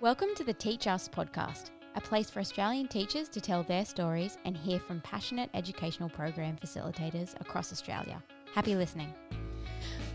Welcome 0.00 0.28
to 0.36 0.44
the 0.44 0.54
Teach 0.54 0.86
Us 0.86 1.10
podcast, 1.10 1.72
a 1.94 2.00
place 2.00 2.30
for 2.30 2.40
Australian 2.40 2.88
teachers 2.88 3.28
to 3.28 3.38
tell 3.38 3.62
their 3.62 3.84
stories 3.84 4.38
and 4.46 4.56
hear 4.56 4.80
from 4.80 5.02
passionate 5.02 5.50
educational 5.52 6.08
program 6.08 6.56
facilitators 6.56 7.38
across 7.38 7.70
Australia. 7.70 8.22
Happy 8.54 8.74
listening. 8.74 9.12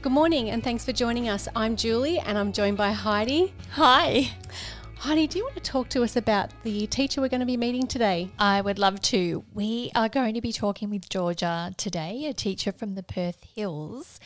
Good 0.02 0.12
morning 0.12 0.50
and 0.50 0.64
thanks 0.64 0.84
for 0.84 0.92
joining 0.92 1.30
us. 1.30 1.48
I'm 1.56 1.76
Julie 1.76 2.18
and 2.18 2.36
I'm 2.36 2.52
joined 2.52 2.78
by 2.78 2.94
Heidi. 2.94 3.54
Hi. 3.74 4.32
Heidi, 4.98 5.28
do 5.28 5.38
you 5.38 5.44
want 5.44 5.58
to 5.58 5.62
talk 5.62 5.90
to 5.90 6.02
us 6.02 6.16
about 6.16 6.50
the 6.64 6.88
teacher 6.88 7.22
we're 7.22 7.30
going 7.30 7.42
to 7.42 7.46
be 7.46 7.56
meeting 7.56 7.86
today? 7.86 8.32
I 8.40 8.62
would 8.62 8.80
love 8.80 9.00
to. 9.02 9.44
We 9.54 9.92
are 9.94 10.10
going 10.10 10.34
to 10.34 10.42
be 10.42 10.52
talking 10.52 10.90
with 10.90 11.10
Georgia 11.10 11.76
today, 11.78 12.26
a 12.26 12.34
teacher 12.34 12.72
from 12.72 12.96
the 12.96 13.04
Perth 13.04 13.44
Hills. 13.56 14.20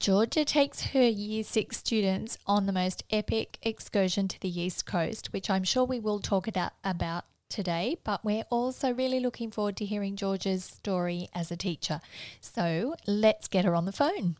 Georgia 0.00 0.44
takes 0.44 0.88
her 0.88 1.08
year 1.08 1.42
six 1.42 1.78
students 1.78 2.36
on 2.46 2.66
the 2.66 2.72
most 2.72 3.04
epic 3.10 3.58
excursion 3.62 4.28
to 4.28 4.40
the 4.40 4.60
East 4.60 4.84
Coast, 4.84 5.32
which 5.32 5.48
I'm 5.48 5.64
sure 5.64 5.84
we 5.84 6.00
will 6.00 6.20
talk 6.20 6.46
about 6.46 7.24
today, 7.48 7.96
but 8.04 8.24
we're 8.24 8.44
also 8.50 8.92
really 8.92 9.20
looking 9.20 9.50
forward 9.50 9.76
to 9.78 9.84
hearing 9.84 10.16
Georgia's 10.16 10.64
story 10.64 11.28
as 11.34 11.50
a 11.50 11.56
teacher. 11.56 12.00
So 12.40 12.96
let's 13.06 13.48
get 13.48 13.64
her 13.64 13.74
on 13.74 13.86
the 13.86 13.92
phone. 13.92 14.36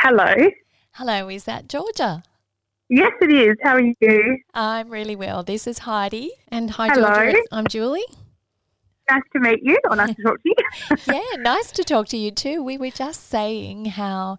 Hello. 0.00 0.34
Hello, 0.92 1.28
is 1.28 1.44
that 1.44 1.68
Georgia? 1.68 2.22
Yes, 2.88 3.12
it 3.20 3.30
is. 3.30 3.56
How 3.62 3.74
are 3.74 3.82
you? 3.82 4.38
I'm 4.54 4.88
really 4.88 5.14
well. 5.14 5.42
This 5.42 5.66
is 5.66 5.80
Heidi. 5.80 6.30
And 6.48 6.70
hi, 6.70 6.88
Hello. 6.88 7.12
Georgia. 7.14 7.42
I'm 7.52 7.66
Julie. 7.66 8.06
Nice 9.10 9.22
to 9.32 9.40
meet 9.40 9.60
you, 9.62 9.78
or 9.88 9.96
nice 9.96 10.14
to 10.14 10.22
talk 10.22 10.42
to 10.42 10.48
you. 10.48 10.96
yeah, 11.14 11.36
nice 11.38 11.72
to 11.72 11.84
talk 11.84 12.08
to 12.08 12.16
you 12.16 12.30
too. 12.30 12.62
We 12.62 12.76
were 12.76 12.90
just 12.90 13.28
saying 13.28 13.86
how 13.86 14.36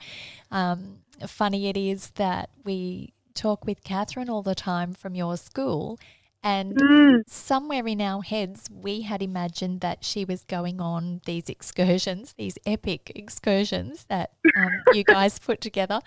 um, 0.51 0.99
funny 1.27 1.67
it 1.67 1.77
is 1.77 2.11
that 2.11 2.49
we 2.63 3.13
talk 3.33 3.65
with 3.65 3.83
Catherine 3.83 4.29
all 4.29 4.43
the 4.43 4.55
time 4.55 4.93
from 4.93 5.15
your 5.15 5.37
school. 5.37 5.99
And 6.41 6.77
Mm, 6.77 7.23
somewhere 7.27 7.85
in 7.85 7.99
our 7.99 8.21
heads, 8.21 8.69
we 8.71 9.01
had 9.01 9.21
imagined 9.21 9.81
that 9.81 10.05
she 10.05 10.23
was 10.23 10.45
going 10.45 10.79
on 10.79 11.21
these 11.25 11.49
excursions, 11.49 12.33
these 12.37 12.57
epic 12.65 13.11
excursions 13.13 14.05
that 14.05 14.31
um, 14.55 14.69
you 14.93 15.03
guys 15.03 15.37
put 15.39 15.59
together. 15.59 15.99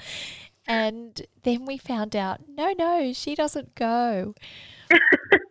And 0.66 1.20
then 1.42 1.66
we 1.66 1.76
found 1.76 2.14
out, 2.16 2.40
no, 2.48 2.72
no, 2.72 3.12
she 3.12 3.34
doesn't 3.34 3.74
go. 3.74 4.34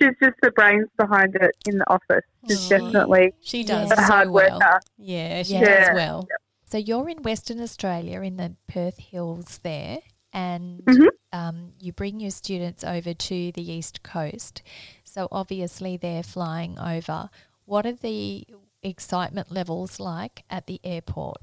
She's 0.00 0.14
just 0.22 0.36
the 0.42 0.50
brains 0.52 0.88
behind 0.96 1.34
it 1.36 1.54
in 1.66 1.78
the 1.78 1.90
office. 1.90 2.24
She's 2.48 2.66
Oh. 2.66 2.78
definitely 2.78 3.32
She 3.40 3.64
does 3.64 3.88
Yeah. 3.90 3.94
a 3.94 3.96
so 3.96 4.02
hard 4.12 4.30
well. 4.30 4.58
worker. 4.58 4.80
Yeah, 4.96 5.42
she 5.42 5.54
Yeah. 5.54 5.88
does 5.88 5.94
well. 5.94 6.28
So 6.64 6.78
you're 6.78 7.08
in 7.08 7.22
Western 7.22 7.60
Australia 7.60 8.20
in 8.22 8.36
the 8.36 8.54
Perth 8.68 8.98
Hills 8.98 9.58
there, 9.58 9.98
and 10.32 10.82
Mhm. 10.84 11.08
um, 11.32 11.72
you 11.80 11.92
bring 11.92 12.20
your 12.20 12.30
students 12.30 12.82
over 12.84 13.12
to 13.12 13.52
the 13.52 13.70
East 13.70 14.02
Coast. 14.02 14.62
So 15.04 15.28
obviously 15.30 15.96
they're 15.96 16.22
flying 16.22 16.78
over. 16.78 17.28
What 17.66 17.86
are 17.86 17.92
the 17.92 18.46
excitement 18.82 19.50
levels 19.52 20.00
like 20.00 20.44
at 20.48 20.66
the 20.66 20.80
airport? 20.84 21.38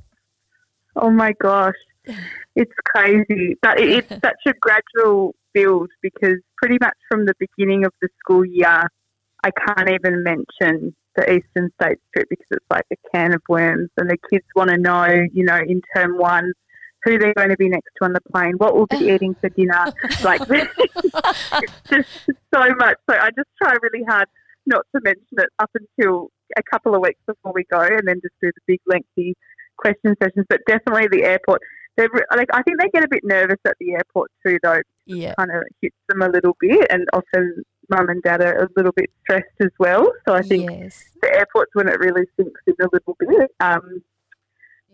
Oh 0.95 1.11
my 1.11 1.33
gosh, 1.33 1.75
it's 2.55 2.73
crazy. 2.85 3.57
But 3.61 3.79
it, 3.79 3.89
it's 3.89 4.09
such 4.25 4.41
a 4.47 4.53
gradual 4.53 5.35
build 5.57 5.89
because 6.01 6.37
pretty 6.57 6.77
much 6.79 6.97
from 7.09 7.25
the 7.25 7.33
beginning 7.39 7.85
of 7.85 7.91
the 8.01 8.09
school 8.19 8.45
year, 8.45 8.83
I 9.43 9.51
can't 9.51 9.89
even 9.89 10.23
mention 10.23 10.95
the 11.15 11.23
Eastern 11.23 11.69
States 11.81 12.01
trip 12.13 12.27
because 12.29 12.47
it's 12.51 12.65
like 12.69 12.85
a 12.91 12.95
can 13.13 13.33
of 13.33 13.41
worms, 13.49 13.89
and 13.97 14.09
the 14.09 14.17
kids 14.31 14.45
want 14.55 14.69
to 14.69 14.77
know, 14.77 15.07
you 15.33 15.43
know, 15.43 15.57
in 15.57 15.81
term 15.95 16.17
one. 16.17 16.51
Who 17.03 17.17
they're 17.17 17.33
going 17.35 17.49
to 17.49 17.57
be 17.57 17.69
next 17.69 17.89
to 17.99 18.05
on 18.05 18.13
the 18.13 18.21
plane? 18.33 18.55
What 18.57 18.75
we'll 18.75 18.87
be 18.87 19.13
eating 19.13 19.35
for 19.35 19.49
dinner? 19.49 19.93
Like, 20.23 20.41
it's 20.49 21.81
just 21.89 22.09
so 22.53 22.63
much. 22.75 22.97
So 23.09 23.15
I 23.15 23.29
just 23.29 23.49
try 23.61 23.75
really 23.81 24.03
hard 24.03 24.27
not 24.65 24.83
to 24.93 25.01
mention 25.03 25.37
it 25.37 25.49
up 25.59 25.69
until 25.75 26.29
a 26.57 26.63
couple 26.69 26.95
of 26.95 27.01
weeks 27.01 27.21
before 27.25 27.53
we 27.53 27.63
go, 27.71 27.81
and 27.81 28.01
then 28.05 28.19
just 28.21 28.33
do 28.41 28.47
the 28.47 28.61
big 28.65 28.79
lengthy 28.87 29.35
question 29.77 30.15
sessions. 30.21 30.47
But 30.49 30.61
definitely 30.67 31.07
the 31.09 31.23
airport. 31.23 31.61
They're 31.95 32.09
like 32.35 32.49
I 32.51 32.63
think 32.63 32.81
they 32.81 32.89
get 32.89 33.05
a 33.05 33.09
bit 33.09 33.23
nervous 33.23 33.59
at 33.65 33.75
the 33.79 33.93
airport 33.93 34.31
too, 34.45 34.57
though. 34.63 34.81
Yeah. 35.07 35.33
Kind 35.37 35.51
of 35.51 35.63
hits 35.81 35.95
them 36.09 36.21
a 36.21 36.29
little 36.29 36.55
bit, 36.59 36.87
and 36.89 37.07
often 37.13 37.63
mum 37.89 38.09
and 38.09 38.21
dad 38.21 38.41
are 38.41 38.63
a 38.63 38.69
little 38.75 38.91
bit 38.91 39.09
stressed 39.21 39.45
as 39.61 39.71
well. 39.79 40.11
So 40.27 40.35
I 40.35 40.41
think 40.41 40.69
yes. 40.69 41.15
the 41.21 41.33
airport's 41.33 41.71
when 41.73 41.87
it 41.87 41.99
really 41.99 42.25
sinks 42.35 42.61
in 42.67 42.75
a 42.81 42.89
little 42.91 43.15
bit. 43.19 43.51
Um, 43.59 44.03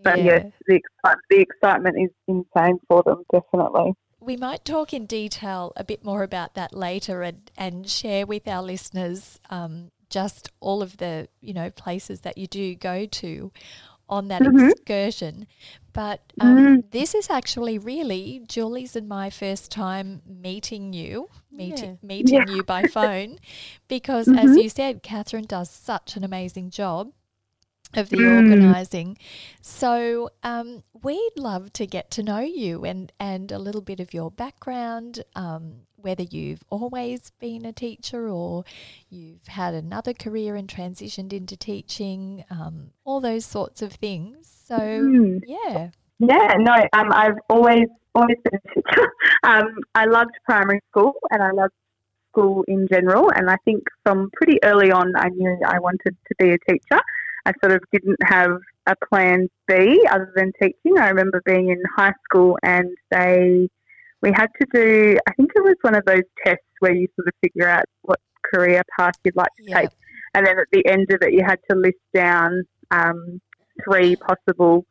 but 0.03 0.19
Yeah. 0.19 0.24
yes, 0.24 0.51
the 0.68 0.75
excitement, 0.75 1.25
the 1.29 1.40
excitement 1.40 1.96
is 2.00 2.09
insane 2.28 2.79
for 2.88 3.03
them, 3.03 3.24
definitely. 3.31 3.94
We 4.19 4.38
might 4.38 4.63
talk 4.63 4.94
in 4.94 5.06
detail 5.06 5.74
a 5.75 5.84
bit 5.84 6.06
more 6.06 6.24
about 6.24 6.53
that 6.53 6.74
later 6.74 7.24
and, 7.24 7.51
and 7.57 7.90
share 7.90 8.25
with 8.25 8.47
our 8.47 8.62
listeners 8.62 9.40
um, 9.50 9.91
just 10.09 10.50
all 10.59 10.81
of 10.81 10.97
the, 10.97 11.28
you 11.41 11.53
know, 11.53 11.69
places 11.72 12.22
that 12.22 12.38
you 12.38 12.47
do 12.47 12.75
go 12.75 13.06
to 13.06 13.51
on 14.09 14.28
that 14.28 14.41
Mhm. 14.41 14.72
excursion. 14.72 15.47
But 15.94 16.22
um, 16.40 16.58
Mm. 16.58 16.91
this 16.91 17.14
is 17.14 17.30
actually 17.30 17.78
really 17.78 18.44
Julie's 18.47 18.96
and 18.96 19.08
my 19.08 19.30
first 19.30 19.72
time 19.72 20.22
meeting 20.25 20.91
you, 20.94 21.30
meeting, 21.52 22.00
Yeah. 22.02 22.08
meeting 22.08 22.47
you 22.47 22.63
by 22.63 22.84
phone, 22.97 23.38
because 23.88 24.28
as 24.28 24.52
Mhm. 24.52 24.63
you 24.63 24.69
said, 24.69 25.03
Catherine 25.03 25.46
does 25.46 25.69
such 25.69 26.16
an 26.18 26.24
amazing 26.24 26.72
job 26.72 27.12
of 27.96 28.09
the 28.09 28.18
Mm. 28.18 28.36
organising. 28.38 29.18
So 29.62 30.31
um, 30.42 30.81
we'd 31.03 31.38
love 31.38 31.72
to 31.74 31.86
get 31.86 32.09
to 32.12 32.24
know 32.24 32.40
you 32.40 32.84
and, 32.86 33.12
and 33.19 33.52
a 33.52 33.59
little 33.59 33.81
bit 33.81 34.00
of 34.00 34.13
your 34.16 34.31
background, 34.31 35.24
um, 35.36 35.81
whether 36.03 36.24
you've 36.24 36.64
always 36.69 37.31
been 37.40 37.66
a 37.66 37.74
teacher 37.74 38.28
or 38.30 38.64
you've 39.09 39.47
had 39.47 39.74
another 39.74 40.14
career 40.14 40.56
and 40.56 40.68
transitioned 40.68 41.34
into 41.34 41.56
teaching, 41.58 42.44
um, 42.52 42.91
all 43.06 43.19
those 43.22 43.46
sorts 43.46 43.81
of 43.81 43.94
things. 43.94 44.47
So, 44.66 44.78
Mm. 44.78 45.42
yeah. 45.47 45.90
Yeah, 46.19 46.53
no, 46.59 46.74
um, 46.94 47.12
I've 47.12 47.38
always 47.50 47.88
always 48.16 48.38
been 48.44 48.59
a 48.63 48.74
teacher. 48.74 49.08
Um, 49.44 49.75
I 49.96 50.06
loved 50.06 50.31
primary 50.46 50.80
school 50.90 51.13
and 51.31 51.42
I 51.44 51.52
loved 51.52 51.74
school 52.31 52.63
in 52.68 52.88
general. 52.88 53.30
And 53.36 53.50
I 53.50 53.58
think 53.66 53.84
from 54.06 54.30
pretty 54.36 54.59
early 54.63 54.92
on, 54.92 55.12
I 55.18 55.30
knew 55.30 55.58
I 55.66 55.80
wanted 55.80 56.16
to 56.28 56.36
be 56.40 56.52
a 56.52 56.58
teacher. 56.69 57.02
I 57.46 57.52
sort 57.62 57.74
of 57.74 57.81
didn't 57.92 58.19
have 58.24 58.52
a 58.88 58.96
plan 59.09 59.50
B 59.68 60.06
other 60.09 60.31
than 60.36 60.52
teaching. 60.62 60.97
I 60.97 61.09
remember 61.09 61.42
being 61.46 61.69
in 61.72 61.81
high 61.97 62.13
school 62.24 62.58
and 62.63 62.88
they 63.12 63.68
we 64.24 64.32
had 64.32 64.48
to 64.62 64.68
do. 64.74 65.18
I 65.30 65.34
think 65.34 65.52
it 65.56 65.64
was 65.64 65.76
one 65.82 65.96
of 65.96 66.06
those 66.06 66.24
tests 66.46 66.64
where 66.80 66.94
you 66.96 67.08
sort 67.16 67.28
of 67.28 67.34
figure 67.44 67.68
out 67.68 67.84
what 68.04 68.20
career 68.54 68.82
path 68.98 69.16
you'd 69.24 69.36
like 69.36 69.54
to 69.58 69.64
Yeah. 69.68 69.82
take, 69.82 69.90
and 70.34 70.48
then 70.48 70.58
at 70.58 70.68
the 70.72 70.86
end 70.88 71.12
of 71.12 71.22
it, 71.22 71.34
you 71.34 71.44
had 71.46 71.60
to 71.70 71.76
list 71.76 72.00
down 72.14 72.64
um, 72.92 73.42
three 73.84 74.16
possible 74.16 74.86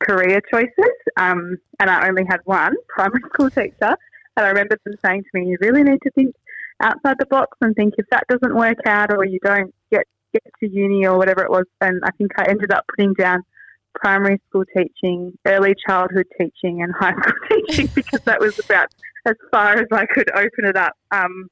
career 0.00 0.40
choices, 0.50 0.94
um, 1.18 1.58
and 1.78 1.90
I 1.90 2.08
only 2.08 2.24
had 2.28 2.40
one 2.44 2.74
primary 2.88 3.22
school 3.32 3.50
teacher. 3.50 3.94
And 4.36 4.46
I 4.46 4.48
remember 4.48 4.78
them 4.84 4.94
saying 5.04 5.22
to 5.24 5.30
me, 5.38 5.48
"You 5.50 5.58
really 5.60 5.82
need 5.82 6.00
to 6.02 6.10
think 6.12 6.34
outside 6.80 7.16
the 7.18 7.26
box 7.26 7.58
and 7.60 7.74
think 7.76 7.94
if 7.98 8.06
that 8.10 8.24
doesn't 8.28 8.54
work 8.56 8.78
out, 8.86 9.12
or 9.12 9.24
you 9.24 9.38
don't 9.44 9.74
get 9.92 10.06
get 10.32 10.42
to 10.60 10.68
uni 10.68 11.06
or 11.06 11.18
whatever 11.18 11.42
it 11.42 11.50
was." 11.50 11.64
And 11.82 12.00
I 12.04 12.10
think 12.12 12.30
I 12.38 12.44
ended 12.48 12.72
up 12.72 12.84
putting 12.88 13.12
down 13.14 13.42
primary 14.02 14.40
school 14.48 14.64
teaching, 14.76 15.32
early 15.46 15.74
childhood 15.86 16.26
teaching, 16.38 16.82
and 16.82 16.92
high 16.98 17.12
school 17.12 17.38
teaching 17.50 17.88
because 17.94 18.20
that 18.26 18.40
was 18.40 18.52
about 18.64 18.88
as 19.26 19.34
far 19.50 19.74
as 19.74 19.86
I 19.92 20.06
could 20.06 20.30
open 20.34 20.64
it 20.64 20.76
up. 20.76 20.92
Um, 21.10 21.48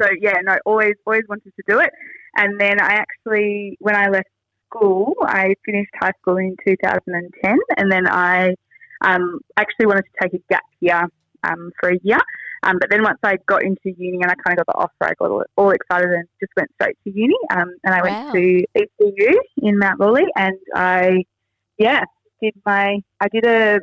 so 0.00 0.08
yeah, 0.20 0.34
no, 0.42 0.56
always 0.66 0.94
always 1.06 1.22
wanted 1.28 1.52
to 1.56 1.62
do 1.68 1.80
it. 1.80 1.90
And 2.36 2.60
then 2.60 2.80
I 2.80 2.94
actually, 2.94 3.76
when 3.80 3.94
I 3.94 4.08
left 4.08 4.28
school, 4.68 5.14
I 5.22 5.54
finished 5.64 5.90
high 6.00 6.12
school 6.20 6.38
in 6.38 6.56
2010, 6.66 7.56
and 7.76 7.92
then 7.92 8.08
I 8.08 8.54
um, 9.04 9.40
actually 9.56 9.86
wanted 9.86 10.02
to 10.02 10.22
take 10.22 10.34
a 10.34 10.44
gap 10.48 10.62
year 10.80 11.02
um, 11.44 11.70
for 11.80 11.90
a 11.90 11.98
year. 12.02 12.18
Um, 12.64 12.76
but 12.80 12.90
then 12.90 13.02
once 13.02 13.18
I 13.24 13.36
got 13.46 13.64
into 13.64 13.92
uni 13.98 14.18
and 14.22 14.30
I 14.30 14.34
kind 14.46 14.58
of 14.58 14.64
got 14.64 14.72
the 14.72 14.78
offer, 14.82 15.10
I 15.10 15.14
got 15.18 15.30
all, 15.30 15.44
all 15.56 15.70
excited 15.70 16.10
and 16.10 16.28
just 16.40 16.52
went 16.56 16.70
straight 16.74 16.96
to 17.04 17.10
uni. 17.12 17.34
Um, 17.50 17.74
and 17.84 17.94
I 17.94 18.02
Wow. 18.02 18.02
went 18.02 18.18
to 18.34 18.64
ECU 18.76 19.40
in 19.58 19.78
Mount 19.78 20.00
Lawley, 20.00 20.26
and 20.36 20.56
I, 20.74 21.24
yeah, 21.78 22.04
did 22.40 22.54
my, 22.64 23.00
I 23.20 23.28
did 23.28 23.46
a, 23.46 23.80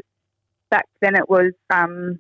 back 0.69 0.86
then 1.01 1.15
it 1.15 1.30
was 1.30 1.51
um, 1.69 2.19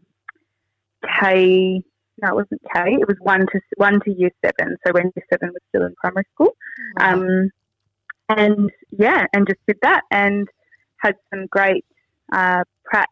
K, 1.21 1.81
no, 2.21 2.29
it 2.29 2.35
wasn't 2.35 2.61
K, 2.73 2.97
it 2.99 3.07
was 3.07 3.17
one 3.21 3.41
to 3.41 3.61
one 3.77 3.99
to 4.01 4.11
year 4.11 4.31
seven. 4.43 4.75
So 4.85 4.93
when 4.93 5.11
year 5.15 5.25
seven 5.31 5.49
was 5.49 5.61
still 5.69 5.85
in 5.85 5.95
primary 5.95 6.25
school. 6.33 6.55
Um, 6.99 7.49
and 8.29 8.69
yeah, 8.91 9.25
and 9.33 9.47
just 9.47 9.59
did 9.67 9.77
that 9.81 10.01
and 10.11 10.47
had 10.97 11.15
some 11.31 11.47
great 11.47 11.85
uh, 12.31 12.63
prac 12.85 13.09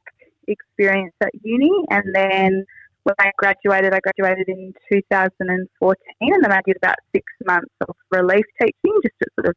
experience 0.47 1.13
at 1.21 1.31
uni. 1.43 1.71
And 1.89 2.03
then 2.13 2.65
when 3.03 3.15
I 3.19 3.31
graduated, 3.37 3.93
I 3.93 3.99
graduated 3.99 4.47
in 4.49 4.73
2014, 4.91 5.95
and 6.19 6.43
then 6.43 6.51
I 6.51 6.61
did 6.65 6.77
about 6.77 6.97
six 7.15 7.25
months 7.45 7.73
of 7.81 7.95
relief 8.11 8.45
teaching, 8.61 8.99
just 9.03 9.15
to 9.23 9.29
sort 9.35 9.47
of 9.47 9.55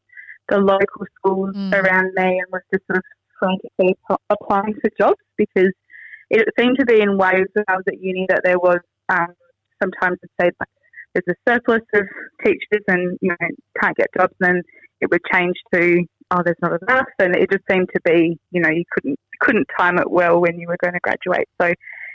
the 0.50 0.58
local 0.58 1.06
schools 1.19 1.55
Mm. 1.56 1.73
around 1.75 2.12
me, 2.14 2.38
and 2.38 2.47
was 2.52 2.62
just 2.73 2.87
sort 2.87 2.99
of 2.99 3.05
frantically 3.38 3.97
applying 4.29 4.75
for 4.81 4.91
jobs 4.99 5.20
because 5.37 5.73
it 6.31 6.47
seemed 6.58 6.79
to 6.79 6.87
be 6.87 7.00
in 7.00 7.17
waves 7.17 7.49
when 7.55 7.64
I 7.69 7.76
was 7.76 7.85
at 7.88 8.00
uni 8.00 8.26
that 8.29 8.43
there 8.44 8.58
was 8.58 8.81
um, 9.08 9.35
sometimes 9.82 10.19
I'd 10.23 10.44
say 10.44 10.50
like 10.61 10.69
there's 11.14 11.37
a 11.37 11.50
surplus 11.50 11.82
of 11.94 12.06
teachers 12.44 12.85
and 12.88 13.19
you 13.20 13.31
know 13.31 13.49
can't 13.81 13.97
get 13.97 14.08
jobs, 14.17 14.35
and 14.41 14.49
then 14.56 14.62
it 15.00 15.11
would 15.11 15.23
change 15.32 15.56
to 15.75 16.05
oh 16.31 16.43
there's 16.44 16.56
not 16.62 16.81
enough, 16.82 17.08
and 17.19 17.35
it 17.35 17.50
just 17.50 17.64
seemed 17.70 17.88
to 17.94 18.00
be 18.05 18.38
you 18.50 18.61
know 18.61 18.70
you 18.70 18.85
couldn't 18.93 19.19
couldn't 19.41 19.67
time 19.79 19.99
it 19.99 20.11
well 20.11 20.41
when 20.41 20.58
you 20.58 20.69
were 20.69 20.76
going 20.82 20.94
to 20.94 21.00
graduate. 21.00 21.49
So 21.61 21.73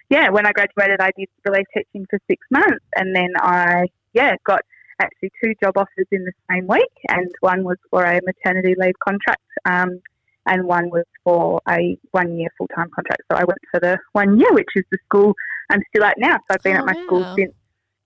yeah, 0.10 0.30
when 0.30 0.46
I 0.46 0.52
graduated, 0.52 1.02
I 1.02 1.12
did 1.18 1.28
relief 1.46 1.66
teaching 1.74 2.06
for 2.10 2.20
six 2.30 2.46
months, 2.52 2.86
and 2.96 3.16
then 3.16 3.30
I 3.38 3.88
yeah 4.14 4.36
got 4.46 4.62
actually 5.02 5.32
two 5.44 5.54
job 5.62 5.78
offers 5.78 6.08
in 6.12 6.24
the 6.24 6.32
same 6.50 6.68
week, 6.68 6.92
and 7.10 7.30
one 7.42 7.64
was 7.64 7.78
for 7.90 8.04
a 8.04 8.20
maternity 8.26 8.76
leave 8.78 8.96
contract, 9.04 9.42
um, 9.66 10.00
and 10.48 10.66
one 10.66 10.90
was 10.90 11.06
for 11.24 11.62
a 11.70 11.98
one 12.12 12.38
year 12.38 12.50
full 12.58 12.68
time 12.68 12.90
contract. 12.94 13.24
So 13.32 13.38
I 13.38 13.44
went 13.44 13.60
for 13.72 13.80
the 13.80 13.98
one 14.14 14.40
year, 14.40 14.54
which 14.54 14.70
is 14.76 14.84
the 14.92 14.98
school 15.06 15.34
I'm 15.70 15.82
still 15.90 16.04
at 16.06 16.16
now. 16.18 16.36
So 16.36 16.52
I've 16.52 16.64
been 16.64 16.78
Oh, 16.78 16.80
at 16.80 16.86
my 16.86 16.94
wow. 16.94 17.04
school 17.06 17.26
since 17.38 17.54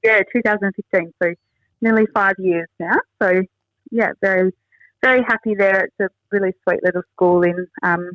yeah 0.03 0.21
2015, 0.33 1.13
so 1.21 1.33
nearly 1.81 2.05
five 2.13 2.35
years 2.39 2.67
now. 2.79 2.95
So 3.21 3.41
yeah, 3.91 4.11
very 4.21 4.51
very 5.01 5.23
happy 5.27 5.55
there. 5.55 5.85
It's 5.85 5.99
a 5.99 6.09
really 6.31 6.53
sweet 6.63 6.83
little 6.83 7.03
school 7.13 7.43
in 7.43 7.67
um, 7.83 8.11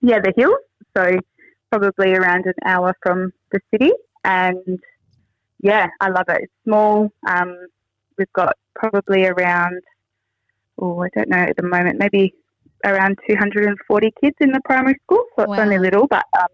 yeah 0.00 0.18
the 0.20 0.32
hills. 0.36 0.58
So 0.96 1.18
probably 1.70 2.14
around 2.14 2.46
an 2.46 2.54
hour 2.64 2.94
from 3.02 3.32
the 3.52 3.60
city, 3.70 3.92
and 4.24 4.80
yeah, 5.60 5.88
I 6.00 6.08
love 6.08 6.24
it. 6.28 6.42
It's 6.42 6.52
small. 6.64 7.10
Um, 7.28 7.56
we've 8.20 8.32
got 8.34 8.54
probably 8.76 9.26
around 9.26 9.80
oh 10.78 11.02
I 11.02 11.08
don't 11.16 11.28
know 11.28 11.38
at 11.50 11.56
the 11.56 11.64
moment 11.64 11.98
maybe 11.98 12.32
around 12.84 13.18
240 13.28 14.12
kids 14.22 14.36
in 14.40 14.52
the 14.52 14.60
primary 14.64 14.96
school, 15.04 15.24
so 15.36 15.42
it's 15.44 15.48
Wow. 15.50 15.60
only 15.64 15.78
little, 15.78 16.06
but 16.06 16.24
um, 16.40 16.48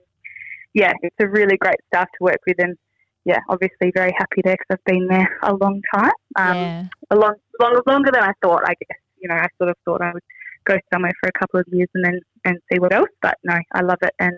yeah, 0.75 0.93
it's 1.03 1.17
a 1.21 1.29
really 1.29 1.57
great 1.57 1.77
staff 1.89 2.09
to 2.19 2.25
work 2.25 2.41
with, 2.47 2.59
and 2.59 2.77
yeah, 3.25 3.39
obviously 3.49 3.93
very 3.95 4.13
happy 4.19 4.41
there 4.45 4.57
because 4.59 4.79
I've 4.79 4.85
been 4.93 5.07
there 5.07 5.39
a 5.43 5.55
long 5.55 5.81
time, 5.95 6.13
um, 6.37 6.59
yeah. 6.59 6.85
a 7.11 7.17
long, 7.17 7.35
long, 7.61 7.81
longer 7.87 8.11
than 8.13 8.23
I 8.23 8.33
thought. 8.43 8.63
I 8.65 8.75
guess 8.75 8.99
you 9.21 9.29
know 9.29 9.37
I 9.37 9.47
sort 9.59 9.71
of 9.71 9.77
thought 9.85 10.03
I 10.03 10.13
would 10.13 10.23
go 10.65 10.77
somewhere 10.93 11.13
for 11.21 11.29
a 11.29 11.39
couple 11.39 11.61
of 11.61 11.67
years 11.71 11.89
and 11.95 12.05
then 12.05 12.21
and 12.45 12.59
see 12.73 12.79
what 12.81 12.93
else, 12.93 13.11
but 13.23 13.37
no, 13.45 13.57
I 13.73 13.83
love 13.83 13.99
it, 14.03 14.15
and 14.19 14.37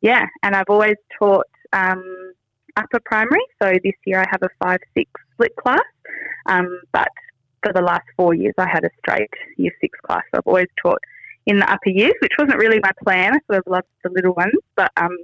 yeah, 0.00 0.24
and 0.42 0.54
I've 0.56 0.70
always 0.70 0.96
taught 1.18 1.46
um, 1.72 2.32
upper 2.76 3.00
primary, 3.04 3.42
so 3.62 3.72
this 3.84 3.94
year 4.06 4.20
I 4.20 4.26
have 4.30 4.42
a 4.42 4.48
five 4.62 4.80
six 4.96 5.10
split 5.32 5.54
class, 5.56 5.80
um, 6.46 6.80
but 6.92 7.08
for 7.62 7.72
the 7.72 7.82
last 7.82 8.04
four 8.16 8.34
years 8.34 8.54
I 8.58 8.68
had 8.68 8.84
a 8.84 8.90
straight 8.98 9.30
year 9.56 9.72
six 9.80 9.98
class. 10.06 10.22
So 10.32 10.38
I've 10.38 10.46
always 10.46 10.68
taught 10.82 11.00
in 11.46 11.58
the 11.58 11.70
upper 11.70 11.90
years, 11.90 12.14
which 12.20 12.32
wasn't 12.38 12.58
really 12.58 12.80
my 12.80 12.92
plan. 13.04 13.34
I 13.34 13.38
sort 13.52 13.66
of 13.66 13.70
loved 13.70 13.86
the 14.04 14.10
little 14.10 14.34
ones, 14.34 14.54
but 14.76 14.90
um, 14.96 15.16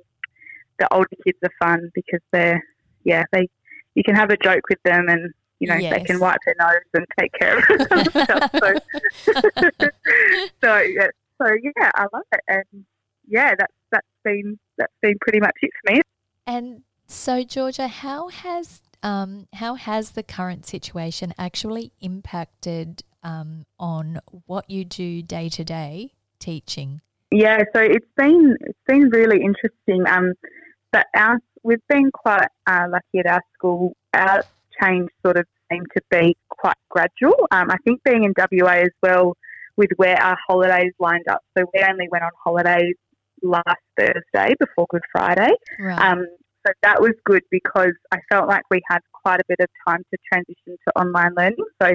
the 0.78 0.92
older 0.92 1.08
kids 1.24 1.38
are 1.42 1.52
fun 1.60 1.90
because 1.94 2.20
they're 2.32 2.62
yeah 3.04 3.24
they 3.32 3.48
you 3.94 4.02
can 4.04 4.14
have 4.14 4.30
a 4.30 4.36
joke 4.36 4.62
with 4.68 4.82
them 4.84 5.08
and 5.08 5.32
you 5.60 5.68
know 5.68 5.78
they 5.78 6.00
can 6.04 6.20
wipe 6.20 6.38
their 6.44 6.54
nose 6.60 6.84
and 6.94 7.06
take 7.18 7.32
care 7.32 7.58
of 7.58 7.64
stuff. 8.24 8.50
So, 8.52 8.74
so 10.62 10.78
yeah, 10.78 11.08
so 11.40 11.46
yeah, 11.62 11.90
I 11.94 12.06
love 12.12 12.22
it, 12.32 12.40
and 12.48 12.84
yeah, 13.26 13.54
that's 13.58 13.72
that's 13.90 14.06
been 14.24 14.58
that's 14.76 14.92
been 15.02 15.16
pretty 15.20 15.40
much 15.40 15.56
it 15.62 15.70
for 15.82 15.94
me. 15.94 16.00
And 16.46 16.82
so, 17.08 17.42
Georgia, 17.42 17.88
how 17.88 18.28
has 18.28 18.80
um, 19.02 19.46
how 19.54 19.74
has 19.74 20.10
the 20.10 20.22
current 20.22 20.66
situation 20.66 21.32
actually 21.38 21.92
impacted 22.00 23.02
um, 23.22 23.64
on 23.78 24.20
what 24.46 24.68
you 24.68 24.84
do 24.84 25.22
day 25.22 25.48
to 25.50 25.64
day 25.64 26.12
teaching? 26.38 27.00
Yeah, 27.30 27.58
so 27.74 27.80
it's 27.80 28.06
been 28.16 28.56
it's 28.60 28.78
been 28.86 29.10
really 29.10 29.42
interesting. 29.42 30.06
Um, 30.06 30.34
but 30.92 31.06
our 31.14 31.38
we've 31.62 31.86
been 31.88 32.10
quite 32.12 32.48
uh, 32.66 32.86
lucky 32.90 33.18
at 33.20 33.26
our 33.26 33.42
school. 33.54 33.96
Our 34.14 34.42
change 34.80 35.10
sort 35.24 35.36
of 35.36 35.46
seemed 35.70 35.86
to 35.96 36.02
be 36.10 36.36
quite 36.48 36.76
gradual. 36.88 37.46
Um, 37.50 37.70
I 37.70 37.76
think 37.84 38.02
being 38.04 38.24
in 38.24 38.34
WA 38.36 38.72
as 38.72 38.92
well, 39.02 39.36
with 39.76 39.90
where 39.96 40.20
our 40.20 40.36
holidays 40.46 40.92
lined 40.98 41.28
up. 41.28 41.42
So 41.56 41.64
we 41.72 41.82
only 41.88 42.08
went 42.10 42.24
on 42.24 42.30
holidays 42.42 42.94
last 43.42 43.80
Thursday 43.98 44.54
before 44.58 44.86
Good 44.90 45.02
Friday. 45.12 45.52
Right. 45.78 46.00
Um, 46.00 46.26
so 46.66 46.72
that 46.82 47.00
was 47.00 47.12
good 47.24 47.42
because 47.50 47.92
I 48.12 48.18
felt 48.30 48.48
like 48.48 48.62
we 48.70 48.80
had 48.90 49.00
quite 49.12 49.40
a 49.40 49.44
bit 49.48 49.58
of 49.60 49.68
time 49.86 50.02
to 50.12 50.18
transition 50.32 50.76
to 50.86 50.98
online 50.98 51.34
learning. 51.36 51.64
So 51.82 51.94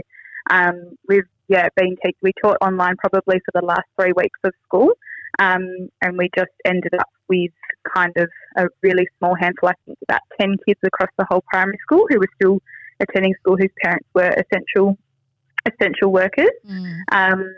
um, 0.50 0.95
we've 1.07 1.24
yeah 1.48 1.68
been 1.75 1.95
te- 2.04 2.15
we 2.21 2.31
taught 2.42 2.57
online 2.62 2.95
probably 2.98 3.39
for 3.45 3.60
the 3.60 3.65
last 3.65 3.88
three 4.00 4.13
weeks 4.15 4.39
of 4.44 4.54
school, 4.65 4.92
um, 5.39 5.89
and 6.01 6.18
we 6.18 6.30
just 6.36 6.51
ended 6.65 6.94
up 6.98 7.10
with 7.27 7.51
kind 7.95 8.13
of 8.18 8.30
a 8.57 8.68
really 8.81 9.07
small 9.18 9.36
handful. 9.36 9.69
I 9.69 9.74
think 9.86 9.98
about 10.07 10.21
ten 10.39 10.56
kids 10.68 10.80
across 10.86 11.10
the 11.18 11.25
whole 11.30 11.44
primary 11.51 11.77
school 11.83 12.06
who 12.10 12.19
were 12.19 12.30
still 12.36 12.60
attending 13.00 13.33
school 13.39 13.57
whose 13.57 13.71
parents 13.83 14.07
were 14.13 14.30
essential 14.30 14.98
essential 15.65 16.12
workers. 16.12 16.51
Mm. 16.69 17.01
Um, 17.12 17.56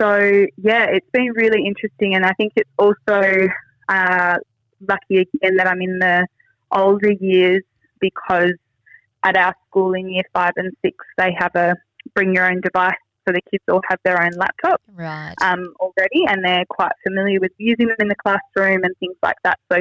so 0.00 0.46
yeah, 0.56 0.86
it's 0.86 1.10
been 1.12 1.32
really 1.34 1.64
interesting, 1.66 2.14
and 2.14 2.24
I 2.24 2.32
think 2.32 2.52
it's 2.56 2.70
also 2.78 3.48
uh, 3.88 4.36
lucky 4.88 5.18
again 5.18 5.56
that 5.56 5.66
I'm 5.66 5.82
in 5.82 5.98
the 5.98 6.26
older 6.72 7.12
years 7.12 7.62
because 8.00 8.52
at 9.22 9.36
our 9.36 9.54
school 9.68 9.94
in 9.94 10.08
year 10.08 10.22
five 10.32 10.52
and 10.56 10.72
six 10.82 10.96
they 11.18 11.34
have 11.38 11.54
a 11.54 11.74
bring 12.14 12.34
your 12.34 12.50
own 12.50 12.60
device, 12.60 12.94
so 13.26 13.32
the 13.32 13.40
kids 13.50 13.62
all 13.70 13.82
have 13.88 13.98
their 14.04 14.22
own 14.22 14.32
laptop 14.36 14.80
Right. 14.92 15.34
um, 15.42 15.74
already, 15.80 16.24
and 16.28 16.44
they're 16.44 16.64
quite 16.68 16.92
familiar 17.06 17.38
with 17.40 17.52
using 17.58 17.86
them 17.86 17.96
in 18.00 18.08
the 18.08 18.16
classroom 18.16 18.82
and 18.84 18.94
things 18.98 19.16
like 19.22 19.36
that. 19.44 19.58
So 19.70 19.80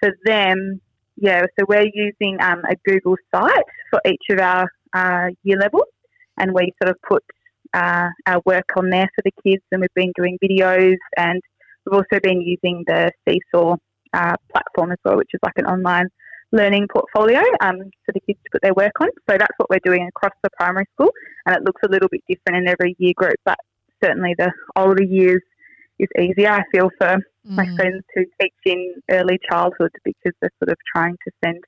for 0.00 0.10
them, 0.26 0.80
yeah, 1.16 1.46
so 1.58 1.64
we're 1.68 1.88
using 1.92 2.40
um, 2.42 2.62
a 2.68 2.76
Google 2.84 3.16
site 3.34 3.64
for 3.90 4.00
each 4.06 4.22
of 4.30 4.38
our 4.38 4.70
uh, 4.92 5.28
year 5.42 5.58
levels, 5.58 5.88
and 6.38 6.52
we 6.52 6.72
sort 6.82 6.90
of 6.90 7.00
put 7.08 7.24
uh, 7.72 8.08
our 8.26 8.42
work 8.44 8.68
on 8.76 8.90
there 8.90 9.08
for 9.14 9.22
the 9.24 9.32
kids, 9.42 9.62
and 9.72 9.80
we've 9.80 9.94
been 9.94 10.12
doing 10.14 10.38
videos, 10.44 10.96
and 11.16 11.40
we've 11.84 11.94
also 11.94 12.20
been 12.22 12.42
using 12.42 12.84
the 12.86 13.10
Seesaw 13.26 13.76
uh, 14.16 14.34
platform 14.52 14.92
as 14.92 14.98
well, 15.04 15.16
which 15.16 15.30
is 15.34 15.40
like 15.42 15.58
an 15.62 15.66
online 15.66 16.08
learning 16.52 16.86
portfolio 16.96 17.42
um, 17.60 17.78
for 18.04 18.12
the 18.16 18.20
kids 18.26 18.38
to 18.44 18.50
put 18.52 18.62
their 18.62 18.74
work 18.74 18.96
on. 19.00 19.08
So 19.28 19.36
that's 19.42 19.56
what 19.58 19.68
we're 19.70 19.86
doing 19.90 20.06
across 20.08 20.36
the 20.42 20.50
primary 20.58 20.86
school, 20.94 21.12
and 21.44 21.56
it 21.56 21.62
looks 21.66 21.82
a 21.84 21.90
little 21.94 22.08
bit 22.08 22.22
different 22.28 22.56
in 22.62 22.68
every 22.74 22.96
year 22.98 23.12
group, 23.16 23.38
but 23.44 23.58
certainly 24.02 24.34
the 24.38 24.50
older 24.76 25.02
years 25.02 25.42
is 25.98 26.08
easier, 26.18 26.50
I 26.50 26.62
feel, 26.72 26.90
for 26.98 27.16
my 27.56 27.64
Mm. 27.64 27.76
friends 27.76 28.04
who 28.14 28.22
teach 28.40 28.62
in 28.64 28.80
early 29.10 29.38
childhood 29.48 29.92
because 30.04 30.34
they're 30.40 30.58
sort 30.58 30.72
of 30.74 30.78
trying 30.94 31.16
to 31.24 31.30
send 31.44 31.60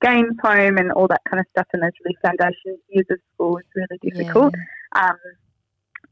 games 0.00 0.36
home 0.42 0.76
and 0.78 0.92
all 0.92 1.08
that 1.08 1.22
kind 1.28 1.40
of 1.40 1.46
stuff, 1.50 1.66
and 1.72 1.82
those 1.82 1.90
really 2.04 2.16
foundation 2.22 2.78
years 2.88 3.06
of 3.10 3.18
school 3.34 3.58
is 3.58 3.64
really 3.74 3.98
difficult. 4.08 4.54
Um, 5.02 5.18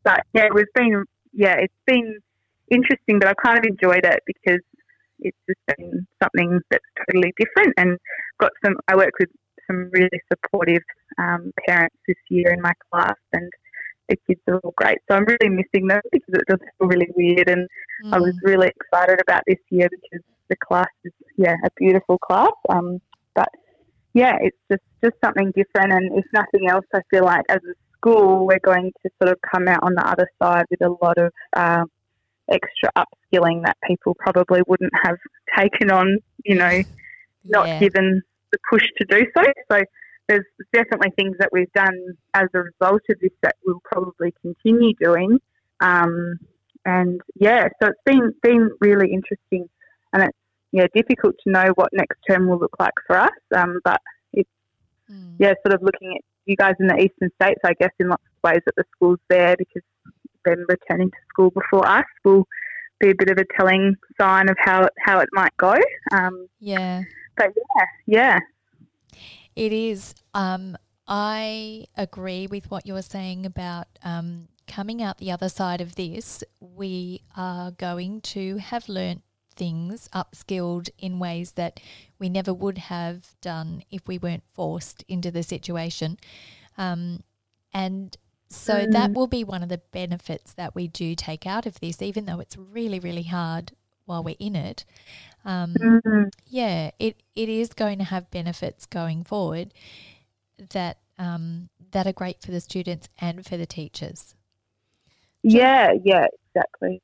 but 0.02 0.20
yeah, 0.34 0.49
was 0.52 0.66
been 0.75 1.04
yeah, 1.32 1.56
it's 1.64 1.82
been 1.87 2.18
interesting, 2.70 3.18
but 3.20 3.28
I've 3.28 3.42
kind 3.44 3.58
of 3.58 3.64
enjoyed 3.64 4.04
it 4.04 4.20
because 4.26 4.61
it's 5.23 5.38
just 5.49 5.61
been 5.79 6.07
something 6.23 6.61
that's 6.71 6.85
totally 7.07 7.33
different 7.38 7.75
and 7.76 7.99
got 8.41 8.52
some. 8.64 8.75
I 8.88 8.97
work 8.97 9.12
with 9.21 9.31
some 9.67 9.91
really 9.93 10.21
supportive 10.33 10.83
um, 11.19 11.52
parents 11.67 11.97
this 12.09 12.17
year 12.31 12.50
in 12.52 12.61
my 12.61 12.73
class, 12.91 13.14
and 13.33 13.50
the 14.09 14.17
kids 14.26 14.41
are 14.49 14.59
all 14.64 14.75
great. 14.76 14.99
So 15.11 15.17
I'm 15.17 15.25
really 15.25 15.49
missing 15.55 15.87
them 15.87 16.00
because 16.11 16.35
it 16.35 16.47
does 16.49 16.59
feel 16.79 16.88
really 16.88 17.09
weird, 17.17 17.49
and 17.49 17.69
I 18.12 18.19
was 18.19 18.35
Mm. 18.35 18.49
really 18.50 18.69
excited 18.69 19.21
about 19.21 19.43
this 19.47 19.59
year 19.71 19.88
because 19.91 20.25
the 20.49 20.57
class 20.57 20.88
is 21.05 21.12
yeah 21.37 21.57
a 21.64 21.71
beautiful 21.76 22.19
class. 22.19 22.50
Um, 22.69 23.00
but 23.35 23.49
yeah, 24.14 24.37
it's 24.41 24.57
just 24.71 24.83
just 25.05 25.17
something 25.25 25.52
different, 25.57 25.93
and 25.93 26.19
if 26.19 26.26
nothing 26.33 26.69
else, 26.69 26.85
I 26.95 27.00
feel 27.11 27.25
like 27.25 27.45
as 27.49 27.61
a 27.64 27.75
school 27.97 28.47
we're 28.47 28.59
going 28.73 28.93
to 29.02 29.11
sort 29.23 29.31
of 29.33 29.38
come 29.50 29.69
out 29.69 29.83
on 29.83 29.95
the 29.95 30.07
other 30.07 30.29
side 30.43 30.64
with 30.71 30.83
a 30.83 30.91
lot 31.05 31.17
of 31.19 31.31
uh, 31.57 31.85
extra 32.50 32.91
that 33.32 33.76
people 33.86 34.14
probably 34.18 34.60
wouldn't 34.66 34.92
have 35.04 35.16
taken 35.56 35.90
on. 35.90 36.18
You 36.44 36.56
know, 36.56 36.82
not 37.44 37.66
Yeah. 37.66 37.80
given 37.80 38.22
the 38.52 38.58
push 38.70 38.84
to 38.98 39.04
do 39.06 39.26
so. 39.36 39.42
So 39.70 39.80
there's 40.28 40.44
definitely 40.72 41.10
things 41.16 41.36
that 41.38 41.48
we've 41.52 41.72
done 41.72 42.16
as 42.34 42.48
a 42.54 42.58
result 42.60 43.02
of 43.10 43.18
this 43.20 43.32
that 43.42 43.56
we'll 43.66 43.80
probably 43.84 44.32
continue 44.42 44.94
doing. 45.00 45.38
Um, 45.80 46.38
and 46.84 47.20
yeah, 47.34 47.68
so 47.82 47.88
it's 47.88 48.00
been 48.04 48.32
been 48.42 48.70
really 48.80 49.12
interesting, 49.12 49.68
and 50.12 50.22
it's 50.24 50.38
yeah 50.72 50.86
difficult 50.94 51.34
to 51.44 51.50
know 51.50 51.72
what 51.74 51.90
next 51.92 52.18
term 52.28 52.48
will 52.48 52.58
look 52.58 52.76
like 52.78 52.94
for 53.06 53.18
us. 53.18 53.30
Um, 53.54 53.80
but 53.84 54.00
Mm. 55.10 55.36
yeah, 55.38 55.52
sort 55.66 55.74
of 55.74 55.82
looking 55.82 56.14
at 56.16 56.22
you 56.46 56.56
guys 56.56 56.74
in 56.80 56.86
the 56.86 56.96
eastern 56.96 57.30
states, 57.40 57.60
I 57.64 57.74
guess 57.74 57.90
in 57.98 58.08
lots 58.08 58.22
of 58.24 58.50
ways 58.50 58.60
that 58.66 58.74
the 58.76 58.84
schools 58.96 59.18
there 59.28 59.56
because 59.56 59.82
them 60.44 60.64
returning 60.68 61.10
to 61.10 61.16
school 61.28 61.50
before 61.50 61.86
us 61.86 62.04
will 62.24 62.46
be 63.02 63.11
a 63.11 63.14
bit 63.14 63.28
of 63.28 63.37
a 63.38 63.44
telling 63.56 63.97
sign 64.18 64.49
of 64.49 64.56
how 64.59 64.85
it, 64.85 64.92
how 65.04 65.18
it 65.18 65.28
might 65.32 65.54
go. 65.59 65.75
Um, 66.12 66.47
Yeah. 66.61 67.02
but 67.37 67.49
yeah, 67.76 67.87
yeah. 68.06 68.38
It 69.54 69.73
is. 69.73 70.14
Um, 70.32 70.76
I 71.06 71.87
agree 71.97 72.47
with 72.47 72.71
what 72.71 72.87
you're 72.87 73.02
saying 73.02 73.44
about 73.44 73.87
um, 74.02 74.49
coming 74.66 75.02
out 75.02 75.18
the 75.18 75.32
other 75.32 75.49
side 75.49 75.80
of 75.82 75.97
this. 75.97 76.42
We 76.61 77.23
are 77.37 77.73
going 77.73 78.21
to 78.23 78.56
have 78.59 78.88
learnt 78.88 79.23
things, 79.54 80.09
upskilled 80.14 80.88
in 80.99 81.18
ways 81.18 81.52
that 81.52 81.80
we 82.18 82.28
never 82.30 82.54
would 82.54 82.78
have 82.78 83.35
done 83.42 83.82
if 83.90 84.06
we 84.06 84.16
weren't 84.16 84.44
forced 84.50 85.04
into 85.09 85.30
the 85.30 85.42
situation. 85.42 86.18
Um, 86.78 87.23
and 87.75 88.16
so 88.54 88.75
mm. 88.75 88.92
that 88.92 89.12
will 89.12 89.26
be 89.26 89.44
one 89.44 89.62
of 89.62 89.68
the 89.68 89.80
benefits 89.92 90.52
that 90.54 90.75
we 90.75 90.88
do 90.88 91.14
take 91.14 91.47
out 91.47 91.66
of 91.66 91.80
this, 91.80 92.02
even 92.02 92.26
though 92.26 92.40
it's 92.40 92.56
really, 92.56 92.99
really 92.99 93.25
hard 93.25 93.73
while 94.04 94.23
we're 94.23 94.37
in 94.38 94.56
it. 94.56 94.85
Um, 95.44 95.75
mm-hmm. 95.75 96.25
Yeah, 96.47 96.90
it, 96.99 97.23
it 97.35 97.49
is 97.49 97.73
going 97.73 97.99
to 97.99 98.04
have 98.04 98.30
benefits 98.30 98.87
going 98.87 99.25
forward 99.25 99.73
that 100.71 100.99
um, 101.18 101.68
that 101.92 102.06
are 102.06 102.12
great 102.12 102.40
for 102.40 102.50
the 102.50 102.61
students 102.61 103.09
and 103.21 103.44
for 103.44 103.56
the 103.56 103.66
teachers. 103.66 104.35
Yeah, 105.42 105.92
yeah, 106.04 106.26
exactly. 106.54 107.02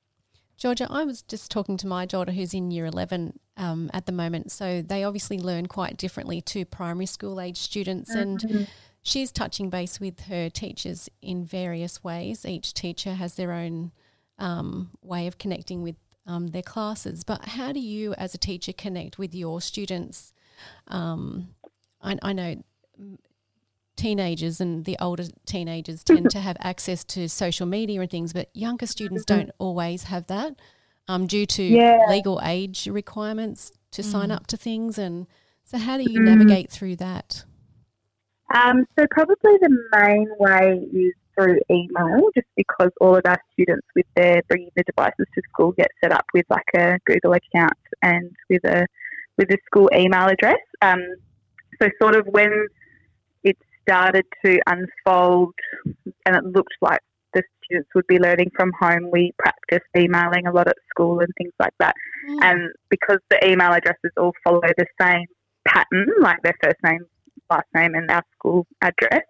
Georgia, 0.56 0.88
I 0.90 1.04
was 1.04 1.22
just 1.22 1.50
talking 1.50 1.76
to 1.78 1.86
my 1.86 2.04
daughter 2.04 2.32
who's 2.32 2.52
in 2.52 2.70
year 2.70 2.86
11 2.86 3.38
um, 3.56 3.90
at 3.94 4.06
the 4.06 4.12
moment. 4.12 4.50
So 4.50 4.82
they 4.82 5.04
obviously 5.04 5.38
learn 5.38 5.66
quite 5.66 5.96
differently 5.96 6.40
to 6.42 6.64
primary 6.64 7.06
school 7.06 7.40
age 7.40 7.58
students. 7.58 8.14
Mm-hmm. 8.14 8.56
And 8.56 8.68
she's 9.02 9.32
touching 9.32 9.70
base 9.70 10.00
with 10.00 10.20
her 10.22 10.50
teachers 10.50 11.08
in 11.22 11.44
various 11.44 12.02
ways. 12.02 12.44
Each 12.44 12.74
teacher 12.74 13.14
has 13.14 13.34
their 13.34 13.52
own 13.52 13.92
um, 14.38 14.90
way 15.02 15.26
of 15.26 15.38
connecting 15.38 15.82
with 15.82 15.96
um, 16.26 16.48
their 16.48 16.62
classes. 16.62 17.24
But 17.24 17.44
how 17.46 17.72
do 17.72 17.80
you, 17.80 18.14
as 18.14 18.34
a 18.34 18.38
teacher, 18.38 18.72
connect 18.72 19.18
with 19.18 19.34
your 19.34 19.60
students? 19.60 20.32
Um, 20.88 21.48
I, 22.02 22.18
I, 22.22 22.32
know 22.32 22.62
teenagers 23.96 24.60
and 24.60 24.84
the 24.84 24.96
older 25.00 25.24
teenagers 25.46 26.04
tend 26.04 26.30
to 26.30 26.40
have 26.40 26.56
access 26.60 27.04
to 27.04 27.28
social 27.28 27.66
media 27.66 28.00
and 28.00 28.10
things, 28.10 28.32
but 28.32 28.48
younger 28.54 28.86
students 28.86 29.24
mm-hmm. 29.24 29.40
don't 29.40 29.50
always 29.58 30.04
have 30.04 30.26
that 30.26 30.54
um, 31.08 31.26
due 31.26 31.46
to 31.46 31.62
yeah. 31.62 32.06
legal 32.08 32.40
age 32.44 32.86
requirements 32.86 33.72
to 33.92 34.02
mm. 34.02 34.04
sign 34.04 34.30
up 34.30 34.46
to 34.48 34.56
things. 34.56 34.98
And 34.98 35.26
so, 35.64 35.78
how 35.78 35.96
do 35.96 36.04
you 36.04 36.20
mm. 36.20 36.24
navigate 36.24 36.70
through 36.70 36.96
that? 36.96 37.44
Um, 38.54 38.86
so 38.98 39.06
probably 39.10 39.56
the 39.60 39.76
main 39.92 40.28
way 40.38 40.86
is 40.92 41.12
through 41.34 41.60
email, 41.70 42.30
just 42.34 42.46
because 42.56 42.90
all 43.00 43.14
of 43.14 43.22
our 43.26 43.38
students 43.52 43.86
with 43.94 44.06
their 44.16 44.42
bringing 44.48 44.70
the 44.76 44.82
devices 44.84 45.26
to 45.34 45.42
school 45.52 45.72
get 45.72 45.88
set 46.02 46.12
up 46.12 46.24
with 46.34 46.46
like 46.48 46.64
a 46.74 46.98
Google 47.06 47.34
account 47.34 47.78
and 48.02 48.30
with 48.50 48.64
a 48.64 48.86
with 49.36 49.50
a 49.50 49.58
school 49.66 49.88
email 49.94 50.26
address. 50.26 50.58
Um, 50.82 51.00
so 51.80 51.88
sort 52.00 52.16
of 52.16 52.26
when 52.26 52.66
it 53.44 53.56
started 53.82 54.24
to 54.44 54.58
unfold 54.66 55.54
and 56.26 56.36
it 56.36 56.44
looked 56.44 56.74
like 56.80 57.00
the 57.34 57.42
students 57.64 57.88
would 57.94 58.06
be 58.06 58.18
learning 58.18 58.50
from 58.56 58.72
home, 58.80 59.10
we 59.12 59.32
practiced 59.38 59.86
emailing 59.96 60.46
a 60.46 60.52
lot 60.52 60.66
at 60.66 60.76
school 60.90 61.20
and 61.20 61.28
things 61.38 61.52
like 61.60 61.74
that. 61.78 61.94
Mm. 62.28 62.38
And 62.42 62.70
because 62.88 63.18
the 63.30 63.48
email 63.48 63.72
addresses 63.72 64.10
all 64.16 64.32
follow 64.42 64.60
the 64.60 64.86
same 65.00 65.26
pattern, 65.66 66.08
like 66.20 66.42
their 66.42 66.56
first 66.62 66.78
name, 66.82 67.04
last 67.50 67.66
name, 67.74 67.94
and 67.94 68.10
our 68.10 68.22
school 68.38 68.66
address. 68.82 69.24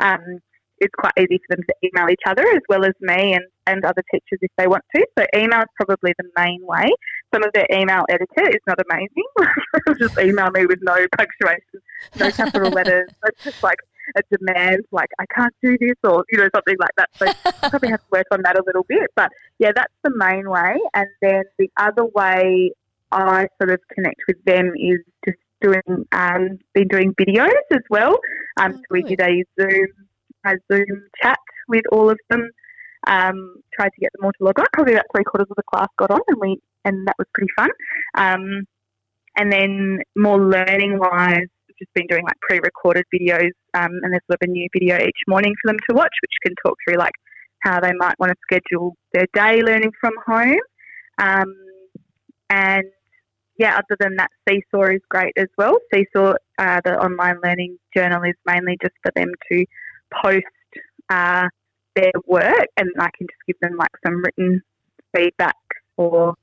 Mm. 0.00 0.14
Um, 0.14 0.40
it's 0.78 0.94
quite 0.98 1.12
easy 1.18 1.40
for 1.46 1.56
them 1.56 1.64
to 1.68 1.74
email 1.86 2.10
each 2.10 2.22
other 2.26 2.42
as 2.42 2.62
well 2.68 2.84
as 2.84 2.92
me 3.00 3.34
and, 3.34 3.44
and 3.66 3.84
other 3.84 4.02
teachers 4.10 4.38
if 4.42 4.50
they 4.58 4.66
want 4.66 4.82
to. 4.94 5.06
So 5.18 5.24
email 5.36 5.60
is 5.60 5.66
probably 5.76 6.12
the 6.18 6.28
main 6.36 6.60
way. 6.62 6.88
Some 7.32 7.44
of 7.44 7.52
their 7.52 7.66
email 7.72 8.04
etiquette 8.08 8.54
is 8.54 8.60
not 8.66 8.78
amazing. 8.90 9.98
just 9.98 10.18
email 10.18 10.50
me 10.50 10.66
with 10.66 10.80
no 10.82 10.96
punctuation, 11.16 11.80
no 12.16 12.30
capital 12.30 12.70
letters. 12.70 13.10
It's 13.26 13.44
just 13.44 13.62
like 13.62 13.78
a 14.16 14.36
demand, 14.36 14.84
like 14.92 15.08
I 15.18 15.24
can't 15.34 15.54
do 15.62 15.78
this 15.80 15.96
or 16.04 16.24
you 16.30 16.38
know 16.38 16.48
something 16.54 16.76
like 16.78 16.90
that. 16.98 17.08
So 17.14 17.68
probably 17.70 17.88
have 17.88 18.00
to 18.00 18.06
work 18.10 18.26
on 18.32 18.42
that 18.42 18.56
a 18.58 18.62
little 18.66 18.84
bit. 18.86 19.10
But 19.16 19.30
yeah, 19.58 19.72
that's 19.74 19.94
the 20.02 20.12
main 20.14 20.48
way. 20.50 20.76
And 20.94 21.06
then 21.22 21.44
the 21.58 21.70
other 21.78 22.04
way 22.04 22.72
I 23.12 23.46
sort 23.60 23.70
of 23.70 23.80
connect 23.94 24.20
with 24.28 24.44
them 24.44 24.72
is 24.76 25.00
just 25.24 25.38
doing 25.60 26.06
um, 26.12 26.58
been 26.74 26.88
doing 26.88 27.14
videos 27.14 27.50
as 27.72 27.82
well. 27.90 28.18
Um, 28.58 28.72
oh, 28.72 28.76
so 28.76 28.82
we 28.90 29.02
did 29.02 29.20
a 29.20 29.44
Zoom 29.60 29.88
a 30.46 30.52
Zoom 30.70 31.08
chat 31.22 31.38
with 31.68 31.82
all 31.92 32.10
of 32.10 32.18
them. 32.30 32.50
Um, 33.06 33.56
tried 33.74 33.90
to 33.90 34.00
get 34.00 34.10
them 34.14 34.24
all 34.24 34.32
to 34.32 34.44
log 34.44 34.58
on. 34.58 34.66
Probably 34.72 34.94
about 34.94 35.06
three 35.14 35.24
quarters 35.24 35.48
of 35.50 35.56
the 35.56 35.62
class 35.70 35.88
got 35.98 36.10
on, 36.10 36.20
and 36.28 36.40
we 36.40 36.58
and 36.84 37.06
that 37.06 37.16
was 37.18 37.26
pretty 37.34 37.52
fun. 37.56 37.70
Um, 38.16 38.64
and 39.36 39.52
then 39.52 39.98
more 40.16 40.38
learning 40.38 40.98
wise, 40.98 41.48
just 41.78 41.92
been 41.94 42.06
doing 42.06 42.24
like 42.24 42.38
pre-recorded 42.40 43.04
videos, 43.12 43.50
um, 43.74 43.90
and 44.02 44.12
there's 44.12 44.22
sort 44.30 44.38
of 44.42 44.48
a 44.48 44.50
new 44.50 44.68
video 44.72 44.96
each 44.98 45.22
morning 45.26 45.54
for 45.60 45.70
them 45.70 45.78
to 45.88 45.96
watch, 45.96 46.12
which 46.22 46.32
can 46.44 46.54
talk 46.64 46.76
through 46.86 46.96
like 46.96 47.14
how 47.60 47.80
they 47.80 47.92
might 47.98 48.14
want 48.18 48.30
to 48.30 48.36
schedule 48.42 48.94
their 49.12 49.26
day 49.34 49.60
learning 49.62 49.90
from 50.00 50.12
home. 50.26 50.58
Um, 51.18 51.54
and 52.50 52.84
yeah, 53.56 53.76
other 53.76 53.96
than 54.00 54.16
that, 54.16 54.30
Seesaw 54.48 54.94
is 54.94 55.00
great 55.08 55.32
as 55.36 55.48
well. 55.56 55.78
Seesaw, 55.92 56.34
uh, 56.58 56.80
the 56.84 56.98
online 56.98 57.36
learning 57.42 57.78
journal, 57.96 58.22
is 58.24 58.34
mainly 58.46 58.76
just 58.82 58.94
for 59.02 59.12
them 59.14 59.30
to 59.50 59.64
post 60.22 60.44
uh, 61.08 61.48
their 61.94 62.12
work, 62.26 62.66
and 62.76 62.90
I 62.98 63.08
can 63.16 63.26
just 63.28 63.46
give 63.46 63.56
them 63.60 63.76
like 63.76 63.92
some 64.04 64.22
written 64.22 64.62
feedback, 65.14 65.56
or 65.96 66.34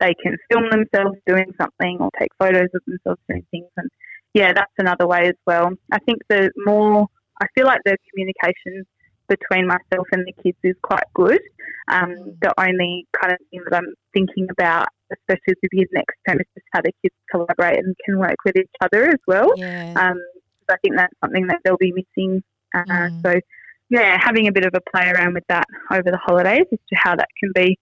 they 0.00 0.14
can 0.22 0.36
film 0.50 0.64
themselves 0.70 1.18
doing 1.26 1.52
something, 1.60 1.98
or 2.00 2.10
take 2.18 2.30
photos 2.38 2.68
of 2.74 2.82
themselves 2.86 3.20
doing 3.28 3.46
things. 3.50 3.70
And 3.76 3.88
yeah, 4.34 4.52
that's 4.52 4.72
another 4.78 5.06
way 5.06 5.28
as 5.28 5.36
well. 5.46 5.70
I 5.92 5.98
think 6.00 6.18
the 6.28 6.50
more 6.66 7.06
I 7.40 7.46
feel 7.54 7.66
like 7.66 7.80
the 7.84 7.96
communication 8.10 8.84
between 9.28 9.66
myself 9.66 10.06
and 10.12 10.26
the 10.26 10.42
kids 10.42 10.58
is 10.62 10.76
quite 10.82 11.04
good. 11.14 11.40
Um, 11.88 12.14
the 12.40 12.52
only 12.58 13.06
kind 13.20 13.32
of 13.32 13.38
thing 13.50 13.60
that 13.68 13.76
I'm 13.76 13.94
thinking 14.12 14.48
about, 14.50 14.88
especially 15.12 15.54
with 15.62 15.70
the 15.72 15.86
next 15.92 16.16
term, 16.28 16.40
is 16.40 16.46
just 16.54 16.66
how 16.72 16.80
the 16.82 16.92
kids 17.02 17.14
collaborate 17.30 17.78
and 17.78 17.94
can 18.04 18.18
work 18.18 18.36
with 18.44 18.56
each 18.56 18.70
other 18.80 19.08
as 19.08 19.20
well. 19.26 19.52
Yeah. 19.56 19.94
Um, 19.96 20.22
I 20.68 20.76
think 20.82 20.96
that's 20.96 21.14
something 21.22 21.46
that 21.46 21.60
they'll 21.64 21.76
be 21.76 21.92
missing. 21.92 22.42
Uh, 22.74 22.84
mm. 22.84 23.22
So, 23.22 23.40
yeah, 23.88 24.18
having 24.20 24.48
a 24.48 24.52
bit 24.52 24.64
of 24.64 24.74
a 24.74 24.80
play 24.90 25.10
around 25.10 25.34
with 25.34 25.44
that 25.48 25.66
over 25.92 26.10
the 26.10 26.18
holidays 26.18 26.66
as 26.72 26.78
to 26.88 26.96
how 26.96 27.14
that 27.14 27.28
can 27.40 27.52
be 27.54 27.78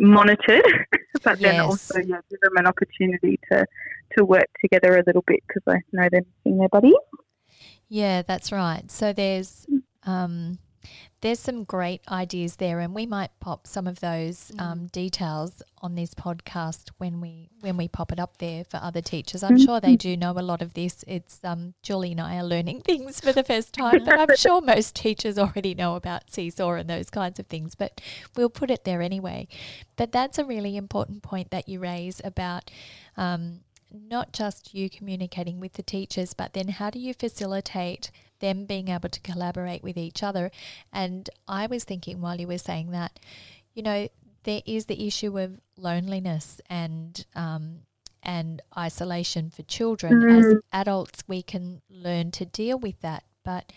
monitored, 0.00 0.64
but 1.22 1.40
yes. 1.40 1.52
then 1.52 1.60
also 1.60 1.98
yeah, 2.00 2.20
give 2.30 2.40
them 2.40 2.56
an 2.56 2.66
opportunity 2.66 3.38
to 3.50 3.64
to 4.16 4.24
work 4.24 4.48
together 4.60 4.96
a 4.98 5.02
little 5.06 5.24
bit 5.26 5.40
because 5.46 5.62
I 5.68 5.78
know 5.92 6.08
they're 6.10 6.22
missing 6.44 6.58
their 6.58 6.68
buddies. 6.68 6.94
Yeah, 7.88 8.22
that's 8.22 8.50
right. 8.50 8.90
So 8.90 9.12
there's 9.12 9.66
mm. 9.70 9.82
Um, 10.06 10.58
there's 11.24 11.40
some 11.40 11.64
great 11.64 12.02
ideas 12.10 12.56
there, 12.56 12.80
and 12.80 12.94
we 12.94 13.06
might 13.06 13.30
pop 13.40 13.66
some 13.66 13.86
of 13.86 14.00
those 14.00 14.52
mm. 14.54 14.60
um, 14.60 14.86
details 14.88 15.62
on 15.78 15.94
this 15.94 16.12
podcast 16.12 16.90
when 16.98 17.18
we 17.18 17.48
when 17.60 17.78
we 17.78 17.88
pop 17.88 18.12
it 18.12 18.20
up 18.20 18.36
there 18.36 18.62
for 18.62 18.76
other 18.76 19.00
teachers. 19.00 19.42
I'm 19.42 19.58
sure 19.58 19.80
they 19.80 19.96
do 19.96 20.18
know 20.18 20.32
a 20.32 20.44
lot 20.44 20.60
of 20.60 20.74
this. 20.74 21.02
It's 21.08 21.40
um, 21.42 21.72
Julie 21.82 22.12
and 22.12 22.20
I 22.20 22.36
are 22.36 22.44
learning 22.44 22.80
things 22.84 23.20
for 23.20 23.32
the 23.32 23.42
first 23.42 23.72
time, 23.72 24.04
but 24.04 24.18
I'm 24.18 24.36
sure 24.36 24.60
most 24.60 24.94
teachers 24.94 25.38
already 25.38 25.74
know 25.74 25.96
about 25.96 26.30
seesaw 26.30 26.74
and 26.74 26.90
those 26.90 27.08
kinds 27.08 27.38
of 27.38 27.46
things. 27.46 27.74
But 27.74 28.02
we'll 28.36 28.50
put 28.50 28.70
it 28.70 28.84
there 28.84 29.00
anyway. 29.00 29.48
But 29.96 30.12
that's 30.12 30.38
a 30.38 30.44
really 30.44 30.76
important 30.76 31.22
point 31.22 31.50
that 31.52 31.70
you 31.70 31.80
raise 31.80 32.20
about. 32.22 32.70
Um, 33.16 33.60
not 33.90 34.34
just 34.34 34.74
you 34.74 34.90
communicating 34.90 35.58
with 35.58 35.74
the 35.74 35.82
teachers, 35.82 36.34
but 36.34 36.52
then 36.52 36.68
how 36.68 36.90
do 36.90 36.98
you 36.98 37.14
facilitate 37.14 38.10
them 38.44 38.66
being 38.66 38.88
able 38.88 39.08
to 39.08 39.20
collaborate 39.20 39.82
with 39.82 39.96
each 39.96 40.22
other. 40.22 40.50
And 40.92 41.30
I 41.48 41.66
was 41.66 41.84
thinking 41.84 42.20
while 42.20 42.38
you 42.38 42.46
were 42.46 42.58
saying 42.58 42.90
that, 42.90 43.18
you 43.72 43.82
know, 43.82 44.08
there 44.44 44.60
is 44.66 44.84
the 44.84 45.06
issue 45.06 45.38
of 45.38 45.60
loneliness 45.78 46.60
and 46.68 47.24
um, 47.34 47.80
and 48.22 48.60
isolation 48.76 49.50
for 49.50 49.62
children. 49.62 50.20
Mm. 50.20 50.38
As 50.38 50.54
adults, 50.72 51.24
we 51.26 51.42
can 51.42 51.80
learn 51.88 52.30
to 52.32 52.44
deal 52.44 52.78
with 52.78 53.00
that. 53.00 53.24
But 53.44 53.72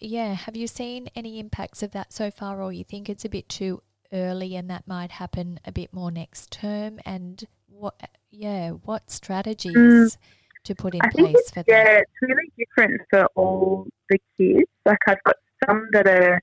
yeah, 0.00 0.34
have 0.34 0.56
you 0.56 0.66
seen 0.66 1.08
any 1.14 1.38
impacts 1.38 1.82
of 1.84 1.92
that 1.92 2.12
so 2.12 2.30
far, 2.30 2.60
or 2.60 2.72
you 2.72 2.84
think 2.84 3.08
it's 3.08 3.24
a 3.24 3.28
bit 3.28 3.48
too 3.48 3.82
early 4.12 4.56
and 4.56 4.68
that 4.68 4.86
might 4.86 5.12
happen 5.12 5.60
a 5.64 5.70
bit 5.70 5.92
more 5.92 6.10
next 6.10 6.50
term? 6.50 6.98
And 7.06 7.44
what, 7.68 7.94
yeah, 8.32 8.70
what 8.70 9.12
strategies? 9.12 9.76
Mm 9.76 10.16
to 10.64 10.74
put 10.74 10.94
in 10.94 11.00
I 11.02 11.08
place 11.10 11.50
for 11.50 11.64
yeah, 11.66 11.84
that? 11.84 12.02
it's 12.02 12.12
really 12.22 12.52
different 12.56 13.00
for 13.10 13.26
all 13.34 13.86
the 14.08 14.18
kids. 14.36 14.68
Like 14.86 14.98
I've 15.06 15.22
got 15.24 15.36
some 15.66 15.88
that 15.92 16.06
are 16.06 16.40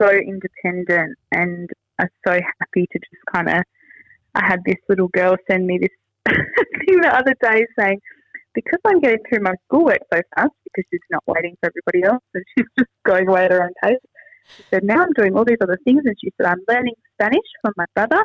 so 0.00 0.10
independent 0.10 1.18
and 1.32 1.68
are 1.98 2.10
so 2.26 2.32
happy 2.32 2.86
to 2.92 2.98
just 2.98 3.22
kind 3.32 3.48
of. 3.48 3.62
I 4.34 4.46
had 4.46 4.60
this 4.64 4.76
little 4.88 5.08
girl 5.08 5.36
send 5.50 5.66
me 5.66 5.78
this 5.78 5.90
thing 6.28 7.00
the 7.00 7.12
other 7.12 7.34
day 7.42 7.66
saying, 7.78 7.98
because 8.54 8.78
I'm 8.84 9.00
getting 9.00 9.18
through 9.28 9.42
my 9.42 9.54
schoolwork 9.66 10.00
so 10.12 10.20
fast 10.36 10.52
because 10.64 10.84
she's 10.90 11.00
not 11.10 11.24
waiting 11.26 11.56
for 11.60 11.70
everybody 11.70 12.08
else 12.08 12.22
and 12.34 12.44
she's 12.56 12.66
just 12.78 12.90
going 13.04 13.28
away 13.28 13.44
at 13.44 13.50
her 13.50 13.64
own 13.64 13.72
pace. 13.82 13.98
She 14.56 14.64
said, 14.70 14.84
now 14.84 15.02
I'm 15.02 15.12
doing 15.16 15.36
all 15.36 15.44
these 15.44 15.58
other 15.60 15.78
things. 15.84 16.02
And 16.04 16.16
she 16.22 16.32
said, 16.36 16.46
I'm 16.46 16.62
learning 16.68 16.94
Spanish 17.14 17.46
from 17.62 17.72
my 17.76 17.86
brother 17.94 18.24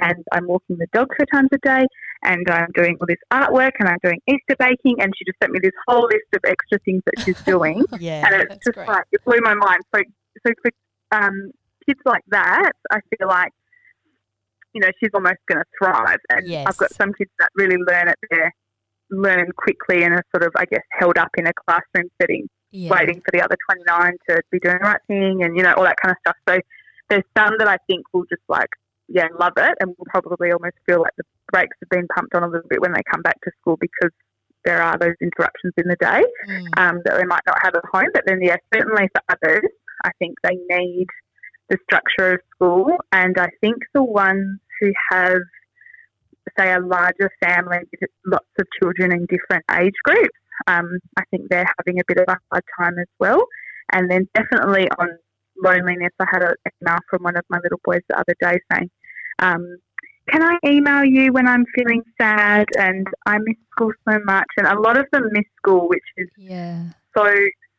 and 0.00 0.16
I'm 0.32 0.46
walking 0.46 0.76
the 0.78 0.86
dog 0.92 1.08
three 1.16 1.26
times 1.32 1.48
a 1.52 1.58
day 1.58 1.84
and 2.22 2.48
I'm 2.50 2.70
doing 2.74 2.96
all 3.00 3.06
this 3.06 3.18
artwork 3.32 3.72
and 3.78 3.88
I'm 3.88 3.98
doing 4.02 4.20
Easter 4.28 4.56
baking 4.58 4.96
and 5.00 5.12
she 5.16 5.24
just 5.24 5.38
sent 5.42 5.52
me 5.52 5.60
this 5.62 5.72
whole 5.86 6.04
list 6.04 6.26
of 6.34 6.40
extra 6.46 6.78
things 6.84 7.02
that 7.06 7.24
she's 7.24 7.40
doing. 7.46 7.84
yeah, 8.00 8.26
and 8.26 8.42
it's 8.42 8.64
just 8.64 8.74
great. 8.76 8.88
like 8.88 9.04
it 9.12 9.24
blew 9.24 9.38
my 9.42 9.54
mind. 9.54 9.80
So 9.94 10.02
so 10.46 10.52
for 10.62 10.70
um, 11.18 11.50
kids 11.86 12.00
like 12.04 12.22
that, 12.28 12.72
I 12.90 12.98
feel 13.18 13.28
like 13.28 13.52
you 14.74 14.80
know, 14.80 14.88
she's 14.98 15.10
almost 15.14 15.36
going 15.48 15.60
to 15.60 15.64
thrive. 15.78 16.18
And 16.30 16.48
Yes. 16.48 16.66
I've 16.68 16.76
got 16.76 16.92
some 16.92 17.12
kids 17.14 17.30
that 17.38 17.48
really 17.54 17.76
learn 17.76 18.08
at 18.08 18.18
their 18.30 18.52
learn 19.10 19.48
quickly 19.56 20.02
and 20.02 20.12
are 20.14 20.24
sort 20.34 20.42
of, 20.44 20.52
I 20.56 20.64
guess, 20.64 20.82
held 20.90 21.16
up 21.16 21.28
in 21.36 21.46
a 21.46 21.52
classroom 21.52 22.10
setting, 22.20 22.48
Yeah. 22.72 22.90
waiting 22.90 23.20
for 23.20 23.30
the 23.32 23.40
other 23.40 23.54
29 23.70 24.16
to 24.30 24.42
be 24.50 24.58
doing 24.58 24.78
the 24.82 24.88
right 24.88 25.00
thing 25.06 25.44
and, 25.44 25.56
you 25.56 25.62
know, 25.62 25.74
all 25.74 25.84
that 25.84 25.94
kind 26.02 26.10
of 26.10 26.16
stuff. 26.26 26.36
So 26.48 26.58
there's 27.08 27.22
some 27.38 27.54
that 27.58 27.68
I 27.68 27.76
think 27.86 28.02
will 28.12 28.24
just 28.24 28.42
like, 28.48 28.70
yeah, 29.08 29.28
love 29.38 29.52
it 29.56 29.74
and 29.80 29.94
will 29.98 30.06
probably 30.06 30.50
almost 30.52 30.76
feel 30.86 31.00
like 31.00 31.12
the 31.16 31.24
brakes 31.52 31.76
have 31.80 31.88
been 31.90 32.06
pumped 32.14 32.34
on 32.34 32.42
a 32.42 32.48
little 32.48 32.68
bit 32.68 32.80
when 32.80 32.92
they 32.92 33.02
come 33.10 33.22
back 33.22 33.40
to 33.42 33.50
school 33.60 33.76
because 33.80 34.10
there 34.64 34.82
are 34.82 34.96
those 34.98 35.14
interruptions 35.20 35.74
in 35.76 35.86
the 35.88 35.96
day 35.96 36.22
Mm. 36.48 36.66
um, 36.78 37.00
that 37.04 37.18
they 37.18 37.24
might 37.24 37.42
not 37.46 37.58
have 37.62 37.74
at 37.74 37.84
home. 37.92 38.10
But 38.14 38.24
then, 38.26 38.40
yeah, 38.42 38.56
certainly 38.72 39.08
for 39.14 39.22
others, 39.28 39.70
I 40.04 40.10
think 40.18 40.36
they 40.42 40.56
need 40.68 41.06
the 41.68 41.78
structure 41.84 42.34
of 42.34 42.40
school. 42.54 42.96
And 43.12 43.36
I 43.38 43.48
think 43.60 43.76
the 43.92 44.02
ones 44.02 44.58
who 44.80 44.92
have, 45.10 45.40
say, 46.58 46.72
a 46.72 46.80
larger 46.80 47.30
family 47.42 47.78
with 48.00 48.10
lots 48.26 48.46
of 48.58 48.66
children 48.80 49.12
in 49.12 49.26
different 49.26 49.64
age 49.78 49.94
groups, 50.04 50.38
um, 50.66 50.98
I 51.18 51.24
think 51.30 51.48
they're 51.50 51.70
having 51.78 52.00
a 52.00 52.04
bit 52.06 52.18
of 52.18 52.26
a 52.28 52.38
hard 52.50 52.64
time 52.78 52.98
as 52.98 53.08
well. 53.18 53.46
And 53.92 54.10
then 54.10 54.28
definitely 54.34 54.88
on 54.98 55.08
loneliness, 55.62 56.12
I 56.20 56.26
had 56.30 56.42
an 56.42 56.54
email 56.82 56.98
from 57.08 57.22
one 57.22 57.36
of 57.36 57.44
my 57.48 57.58
little 57.62 57.80
boys 57.84 58.00
the 58.08 58.18
other 58.18 58.34
day 58.40 58.58
saying, 58.72 58.90
um, 59.40 59.78
can 60.28 60.42
I 60.42 60.56
email 60.66 61.04
you 61.04 61.32
when 61.32 61.46
I'm 61.46 61.66
feeling 61.74 62.02
sad 62.20 62.66
and 62.78 63.06
I 63.26 63.38
miss 63.38 63.56
school 63.72 63.92
so 64.08 64.18
much? 64.24 64.46
And 64.56 64.66
a 64.66 64.80
lot 64.80 64.96
of 64.96 65.06
them 65.12 65.28
miss 65.32 65.44
school, 65.56 65.88
which 65.88 66.04
is 66.16 66.28
Yeah. 66.36 66.84
so 67.16 67.32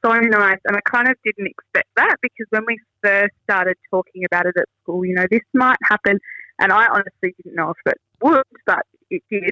so 0.04 0.12
nice 0.20 0.60
and 0.66 0.78
I 0.78 0.82
kind 0.82 1.08
of 1.08 1.16
didn't 1.26 1.48
expect 1.48 1.88
that 1.96 2.18
because 2.22 2.46
when 2.52 2.64
we 2.68 2.80
first 3.02 3.34
started 3.44 3.76
talking 3.90 4.24
about 4.24 4.46
it 4.46 4.56
at 4.56 4.68
school, 4.84 5.04
you 5.04 5.16
know, 5.16 5.26
this 5.32 5.42
might 5.54 5.78
happen 5.90 6.20
and 6.60 6.72
I 6.72 6.86
honestly 6.88 7.34
didn't 7.38 7.56
know 7.56 7.72
if 7.72 7.78
it 7.92 8.00
would, 8.22 8.44
but 8.68 8.86
it 9.10 9.24
did. 9.32 9.52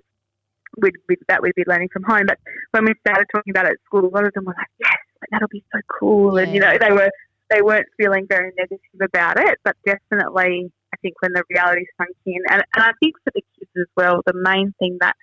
With, 0.78 0.94
with 1.08 1.20
that 1.28 1.44
we'd 1.44 1.54
be 1.54 1.64
learning 1.68 1.90
from 1.94 2.02
home. 2.02 2.24
But 2.28 2.40
when 2.72 2.86
we 2.86 2.94
started 3.06 3.28
talking 3.32 3.52
about 3.52 3.66
it 3.66 3.74
at 3.74 3.78
school, 3.86 4.06
a 4.06 4.10
lot 4.10 4.26
of 4.26 4.34
them 4.34 4.46
were 4.46 4.56
like, 4.58 4.68
Yes, 4.80 4.98
that'll 5.32 5.48
be 5.48 5.64
so 5.74 5.80
cool 5.88 6.38
and 6.38 6.54
you 6.54 6.60
know, 6.60 6.78
they 6.80 6.92
were 6.92 7.10
they 7.54 7.62
weren't 7.62 7.88
feeling 7.98 8.26
very 8.28 8.52
negative 8.58 8.80
about 9.02 9.40
it, 9.40 9.60
but 9.64 9.76
definitely 9.86 10.72
I 10.94 10.98
think 11.02 11.16
when 11.22 11.34
the 11.34 11.44
reality 11.50 11.86
sunk 11.98 12.16
in 12.26 12.42
and, 12.50 12.64
and 12.76 12.84
I 12.84 12.92
think 13.00 13.16
for 13.24 13.32
the 13.36 13.42
kids 13.58 13.72
as 13.78 13.88
well, 13.96 14.22
the 14.26 14.34
main 14.36 14.74
thing 14.80 14.98
that 15.02 15.16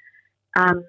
um, 0.57 0.85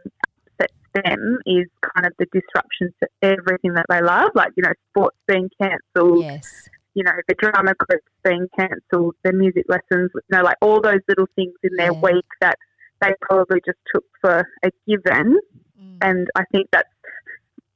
upsets 0.47 0.73
them 0.93 1.37
is 1.45 1.67
kind 1.81 2.05
of 2.05 2.13
the 2.19 2.27
disruptions 2.31 2.93
to 3.01 3.07
everything 3.21 3.73
that 3.73 3.85
they 3.89 4.01
love, 4.01 4.31
like, 4.35 4.51
you 4.55 4.63
know, 4.63 4.73
sports 4.89 5.17
being 5.27 5.49
cancelled, 5.61 6.23
Yes. 6.23 6.69
you 6.93 7.03
know, 7.03 7.13
the 7.27 7.35
drama 7.35 7.73
groups 7.77 8.11
being 8.23 8.47
cancelled, 8.57 9.15
the 9.23 9.33
music 9.33 9.65
lessons, 9.69 10.11
you 10.13 10.21
know, 10.31 10.43
like 10.43 10.57
all 10.61 10.81
those 10.81 11.01
little 11.07 11.27
things 11.35 11.53
in 11.63 11.71
their 11.77 11.93
Yeah. 11.93 12.01
week 12.01 12.25
that 12.41 12.57
they 13.01 13.13
probably 13.21 13.61
just 13.65 13.79
took 13.93 14.05
for 14.19 14.47
a 14.63 14.69
given. 14.87 15.39
Mm. 15.79 15.97
And 16.01 16.27
I 16.35 16.43
think 16.51 16.67
that's, 16.71 16.89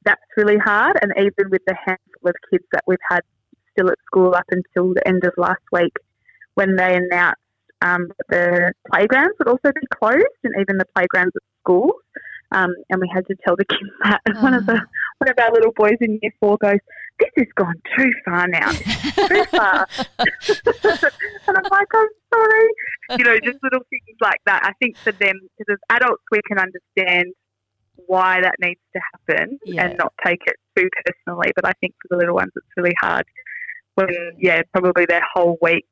that's 0.04 0.22
really 0.38 0.58
hard. 0.58 0.98
And 1.02 1.14
even 1.18 1.50
with 1.50 1.62
the 1.66 1.76
handful 1.86 2.30
of 2.30 2.36
kids 2.52 2.66
that 2.74 2.84
we've 2.86 2.98
had 3.10 3.22
still 3.76 3.90
at 3.90 3.98
school 4.06 4.34
up 4.36 4.46
until 4.50 4.94
the 4.94 5.08
end 5.08 5.24
of 5.26 5.34
last 5.38 5.62
week, 5.72 5.94
when 6.56 6.76
they 6.76 6.96
announced 6.96 7.42
um, 7.82 8.08
that 8.08 8.28
the 8.30 8.74
playgrounds 8.92 9.34
would 9.40 9.48
also 9.48 9.72
be 9.74 9.88
closed 9.94 10.40
and 10.44 10.54
even 10.60 10.78
the 10.78 10.86
playgrounds 10.96 11.34
at 11.36 11.42
schools. 11.62 11.94
Um, 12.52 12.70
and 12.90 13.02
we 13.02 13.10
had 13.14 13.26
to 13.28 13.36
tell 13.46 13.56
the 13.56 13.66
kids 13.66 13.92
that. 14.04 14.22
And 14.26 14.38
one 14.42 14.54
of 14.54 14.66
the 14.66 14.80
one 15.18 15.30
of 15.30 15.38
our 15.40 15.52
little 15.52 15.74
boys 15.76 15.98
in 16.00 16.20
year 16.22 16.32
four 16.40 16.58
goes, 16.58 16.80
"This 17.20 17.30
has 17.38 17.48
gone 17.56 17.76
too 17.98 18.12
far 18.24 18.48
now. 18.48 18.72
Too 18.72 19.44
far." 19.46 19.88
and 21.48 21.58
I'm 21.58 21.64
like, 21.72 21.88
"I'm 21.94 22.08
sorry." 22.34 22.68
You 23.18 23.26
know, 23.26 23.36
just 23.44 23.58
little 23.64 23.82
things 23.90 24.18
like 24.22 24.40
that. 24.46 24.62
I 24.64 24.72
think 24.82 24.96
for 24.98 25.12
them, 25.12 25.36
because 25.58 25.74
as 25.74 25.98
adults, 25.98 26.24
we 26.32 26.40
can 26.48 26.60
understand 26.60 27.34
why 28.08 28.42
that 28.42 28.56
needs 28.60 28.80
to 28.94 29.02
happen 29.14 29.58
Yeah. 29.66 29.86
and 29.86 29.98
not 29.98 30.14
take 30.26 30.42
it 30.46 30.56
too 30.78 30.88
personally. 31.06 31.52
But 31.56 31.66
I 31.68 31.72
think 31.82 31.94
for 32.02 32.16
the 32.16 32.18
little 32.18 32.36
ones, 32.36 32.52
it's 32.56 32.68
really 32.78 32.96
hard 33.02 33.26
yeah, 34.40 34.62
probably 34.74 35.06
their 35.06 35.24
whole 35.34 35.58
week 35.62 35.86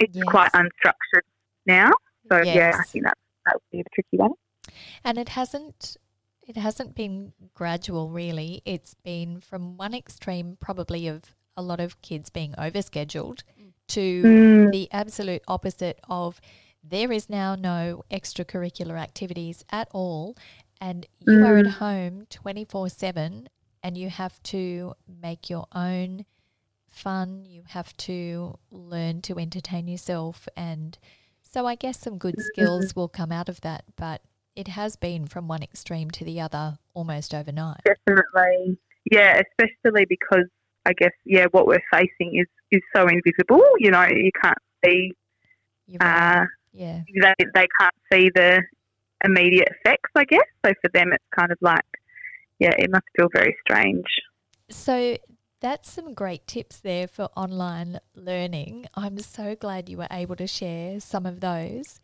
it's 0.00 0.16
Yes. 0.16 0.24
quite 0.26 0.52
unstructured 0.52 1.22
now. 1.66 1.90
So 2.30 2.42
yeah, 2.42 2.72
I 2.78 2.82
think 2.84 3.04
that 3.04 3.14
that 3.46 3.54
would 3.54 3.70
be 3.70 3.80
a 3.80 3.84
tricky 3.94 4.16
one. 4.16 4.32
And 5.04 5.18
it 5.18 5.30
hasn't 5.30 5.96
it 6.46 6.56
hasn't 6.56 6.94
been 6.94 7.32
gradual 7.54 8.10
really. 8.10 8.60
It's 8.64 8.94
been 8.94 9.40
from 9.40 9.76
one 9.76 9.94
extreme 9.94 10.56
probably 10.60 11.06
of 11.08 11.34
a 11.56 11.62
lot 11.62 11.80
of 11.80 12.02
kids 12.02 12.28
being 12.28 12.52
overscheduled 12.58 13.42
to 13.88 14.22
Mm. 14.22 14.72
the 14.72 14.88
absolute 14.92 15.42
opposite 15.46 16.00
of 16.08 16.40
there 16.82 17.12
is 17.12 17.30
now 17.30 17.54
no 17.54 18.02
extracurricular 18.10 18.98
activities 18.98 19.64
at 19.70 19.88
all 19.92 20.36
and 20.80 21.06
you 21.20 21.44
are 21.44 21.56
at 21.58 21.66
Mm. 21.66 21.70
home 21.78 22.26
24/7 22.30 23.48
and 23.82 23.96
you 23.96 24.10
have 24.10 24.42
to 24.42 24.94
make 25.06 25.48
your 25.48 25.66
own 25.72 26.26
fun, 26.94 27.44
you 27.44 27.62
have 27.68 27.96
to 27.98 28.58
learn 28.70 29.20
to 29.22 29.38
entertain 29.38 29.88
yourself 29.88 30.48
and 30.56 30.98
so 31.54 31.66
I 31.66 31.76
guess 31.76 32.00
some 32.00 32.18
good 32.18 32.34
skills 32.40 32.96
will 32.96 33.06
come 33.06 33.30
out 33.30 33.48
of 33.48 33.60
that, 33.60 33.84
but 33.96 34.22
it 34.56 34.66
has 34.66 34.96
been 34.96 35.28
from 35.28 35.46
one 35.46 35.62
extreme 35.62 36.10
to 36.10 36.24
the 36.24 36.40
other 36.40 36.78
almost 36.94 37.32
overnight. 37.32 37.80
Definitely, 37.84 38.76
yeah, 39.08 39.40
especially 39.40 40.04
because 40.08 40.46
I 40.84 40.92
guess 40.94 41.12
yeah, 41.24 41.46
what 41.52 41.68
we're 41.68 41.82
facing 41.92 42.40
is 42.40 42.46
is 42.72 42.82
so 42.94 43.06
invisible. 43.06 43.62
You 43.78 43.92
know, 43.92 44.04
you 44.04 44.30
can't 44.42 44.58
see. 44.84 45.12
Right. 46.00 46.40
Uh, 46.40 46.44
yeah. 46.72 47.02
they 47.22 47.44
they 47.54 47.66
can't 47.78 47.94
see 48.12 48.30
the 48.34 48.60
immediate 49.24 49.68
effects. 49.68 50.10
I 50.16 50.24
guess 50.24 50.40
so. 50.66 50.72
For 50.82 50.90
them, 50.92 51.12
it's 51.12 51.24
kind 51.38 51.52
of 51.52 51.58
like 51.60 51.84
yeah, 52.58 52.74
it 52.76 52.90
must 52.90 53.04
feel 53.16 53.28
very 53.32 53.56
strange. 53.64 54.06
So 54.70 55.16
that's 55.60 55.90
some 55.90 56.14
great 56.14 56.46
tips 56.46 56.78
there 56.80 57.08
for 57.08 57.28
online 57.36 58.00
learning. 58.14 58.86
I'm 58.94 59.18
so 59.18 59.54
glad 59.54 59.88
you 59.88 59.96
were 59.98 60.08
able 60.10 60.36
to 60.36 60.46
share 60.46 61.00
some 61.00 61.26
of 61.26 61.40
those. 61.40 62.00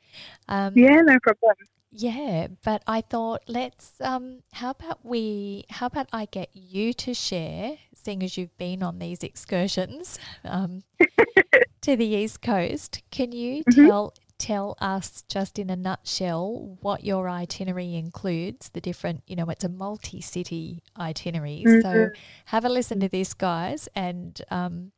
Um, 0.49 0.73
Yeah, 0.77 1.01
no 1.03 1.19
problem. 1.23 1.57
Yeah, 1.93 2.49
but 2.65 2.83
I 2.87 3.01
thought 3.01 3.43
let's 3.49 4.01
um 4.01 4.43
how 4.53 4.71
about 4.71 5.05
we 5.05 5.65
how 5.71 5.87
about 5.87 6.09
I 6.13 6.27
get 6.27 6.51
you 6.55 6.93
to 6.95 7.15
share, 7.15 7.79
seeing 7.95 8.23
as 8.23 8.37
you've 8.39 8.57
been 8.59 8.83
on 8.83 8.99
these 9.01 9.25
excursions 9.25 10.19
um 10.45 10.85
to 11.83 11.97
the 11.97 12.07
East 12.07 12.43
Coast, 12.43 13.03
can 13.11 13.33
you 13.33 13.65
Mhm. 13.69 13.87
tell 13.87 14.15
tell 14.41 14.77
us 14.81 15.23
just 15.29 15.59
in 15.59 15.71
a 15.71 15.77
nutshell 15.77 16.79
what 16.81 17.05
your 17.05 17.29
itinerary 17.29 17.95
includes, 17.95 18.71
the 18.71 18.81
different 18.81 19.23
you 19.27 19.37
know, 19.37 19.47
it's 19.51 19.65
a 19.65 19.69
multi 19.69 20.21
city 20.21 20.83
itinerary. 20.99 21.65
So 21.67 22.09
Mhm. 22.09 22.17
have 22.47 22.65
a 22.65 22.69
listen 22.69 22.99
to 23.01 23.09
this 23.09 23.35
guys 23.35 23.89
and 23.95 24.41
um 24.51 24.93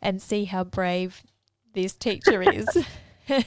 and 0.00 0.20
see 0.22 0.44
how 0.44 0.62
brave 0.64 1.22
this 1.72 1.94
teacher 1.94 2.42
is. 2.42 2.84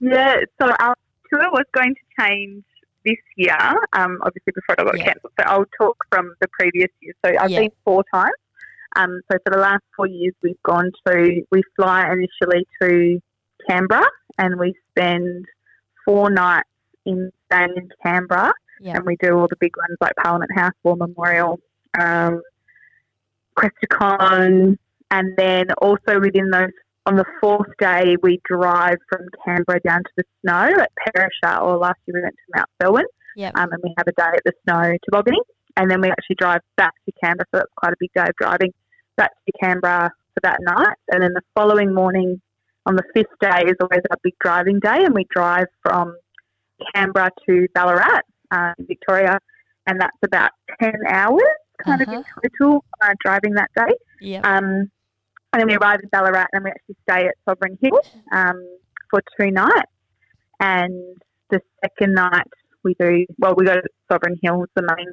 Yeah, 0.00 0.36
so 0.60 0.70
our 0.80 0.94
tour 1.32 1.50
was 1.52 1.64
going 1.72 1.94
to 1.94 2.24
change 2.24 2.64
this 3.04 3.16
year, 3.36 3.56
um, 3.94 4.18
obviously 4.22 4.52
before 4.54 4.74
it 4.78 4.84
got 4.84 4.98
Yeah. 4.98 5.04
cancelled. 5.04 5.32
So 5.40 5.46
I'll 5.46 5.64
talk 5.80 5.96
from 6.10 6.34
the 6.40 6.48
previous 6.58 6.90
year. 7.00 7.14
So 7.24 7.32
I've 7.38 7.50
Yeah. 7.50 7.60
been 7.60 7.70
four 7.84 8.04
times. 8.12 8.32
Um, 8.96 9.20
so 9.30 9.38
for 9.44 9.50
the 9.50 9.58
last 9.60 9.82
four 9.96 10.06
years, 10.06 10.34
we've 10.42 10.62
gone 10.62 10.90
to, 11.06 11.42
we 11.50 11.62
fly 11.76 12.04
initially 12.12 12.66
to 12.82 13.20
Canberra 13.68 14.06
and 14.38 14.58
we 14.58 14.74
spend 14.90 15.46
four 16.04 16.30
nights 16.30 16.68
in 17.06 17.30
staying 17.46 17.74
in 17.76 17.88
Canberra. 18.04 18.52
Yeah. 18.80 18.96
and 18.96 19.06
we 19.06 19.16
do 19.22 19.38
all 19.38 19.46
the 19.48 19.56
big 19.60 19.74
ones 19.76 19.96
like 20.00 20.12
Parliament 20.22 20.50
House, 20.54 20.72
War 20.82 20.96
Memorial, 20.96 21.58
um, 21.98 22.42
Questacon, 23.56 24.76
and 25.10 25.36
then 25.36 25.66
also 25.80 26.20
within 26.20 26.50
those, 26.50 26.70
on 27.06 27.16
the 27.16 27.24
fourth 27.40 27.68
day, 27.78 28.16
we 28.22 28.40
drive 28.44 28.96
from 29.08 29.26
Canberra 29.44 29.80
down 29.86 30.00
to 30.02 30.10
the 30.16 30.24
snow 30.40 30.82
at 30.82 30.90
Perisher, 30.96 31.60
or 31.62 31.76
last 31.76 31.98
year 32.06 32.16
we 32.16 32.22
went 32.22 32.34
to 32.34 32.58
Mount 32.58 32.68
Selwyn, 32.82 33.04
Yep. 33.36 33.52
um, 33.56 33.68
and 33.72 33.80
we 33.82 33.94
have 33.96 34.06
a 34.08 34.12
day 34.12 34.36
at 34.36 34.42
the 34.44 34.52
snow 34.64 34.96
tobogganing, 35.04 35.42
and 35.76 35.90
then 35.90 36.00
we 36.00 36.08
actually 36.10 36.36
drive 36.36 36.60
back 36.76 36.92
to 37.06 37.12
Canberra, 37.22 37.46
so 37.54 37.58
that's 37.60 37.72
quite 37.76 37.92
a 37.92 37.96
big 38.00 38.10
day 38.14 38.22
of 38.22 38.34
driving 38.36 38.72
back 39.16 39.30
to 39.46 39.52
Canberra 39.62 40.10
for 40.34 40.40
that 40.42 40.58
night, 40.62 40.96
and 41.08 41.22
then 41.22 41.32
the 41.32 41.42
following 41.54 41.94
morning, 41.94 42.40
on 42.86 42.96
the 42.96 43.02
fifth 43.14 43.38
day, 43.40 43.64
is 43.66 43.76
always 43.80 44.02
our 44.10 44.18
big 44.22 44.34
driving 44.40 44.80
day, 44.80 45.04
and 45.04 45.14
we 45.14 45.26
drive 45.34 45.66
from 45.82 46.16
Canberra 46.94 47.30
to 47.48 47.66
Ballarat, 47.74 48.22
uh, 48.50 48.72
Victoria, 48.80 49.38
and 49.86 50.00
that's 50.00 50.16
about 50.24 50.50
10 50.80 50.92
hours 51.08 51.42
kind 51.84 52.02
of 52.02 52.08
in 52.08 52.24
total 52.60 52.84
uh, 53.02 53.14
driving 53.24 53.54
that 53.54 53.70
day. 53.76 53.94
yeah. 54.20 54.40
Um, 54.40 54.90
and 55.52 55.60
then 55.60 55.68
we 55.68 55.76
arrive 55.76 56.00
in 56.02 56.08
Ballarat 56.08 56.46
and 56.52 56.64
we 56.64 56.70
actually 56.70 56.96
stay 57.08 57.26
at 57.26 57.34
Sovereign 57.48 57.78
Hill 57.80 58.00
um, 58.32 58.60
for 59.08 59.22
two 59.38 59.52
nights. 59.52 59.90
And 60.58 61.16
the 61.50 61.60
second 61.80 62.14
night 62.14 62.48
we 62.82 62.94
do, 62.98 63.24
well, 63.38 63.54
we 63.56 63.64
go 63.64 63.74
to 63.74 63.82
Sovereign 64.10 64.36
Hill, 64.42 64.66
the 64.74 64.82
main, 64.82 65.06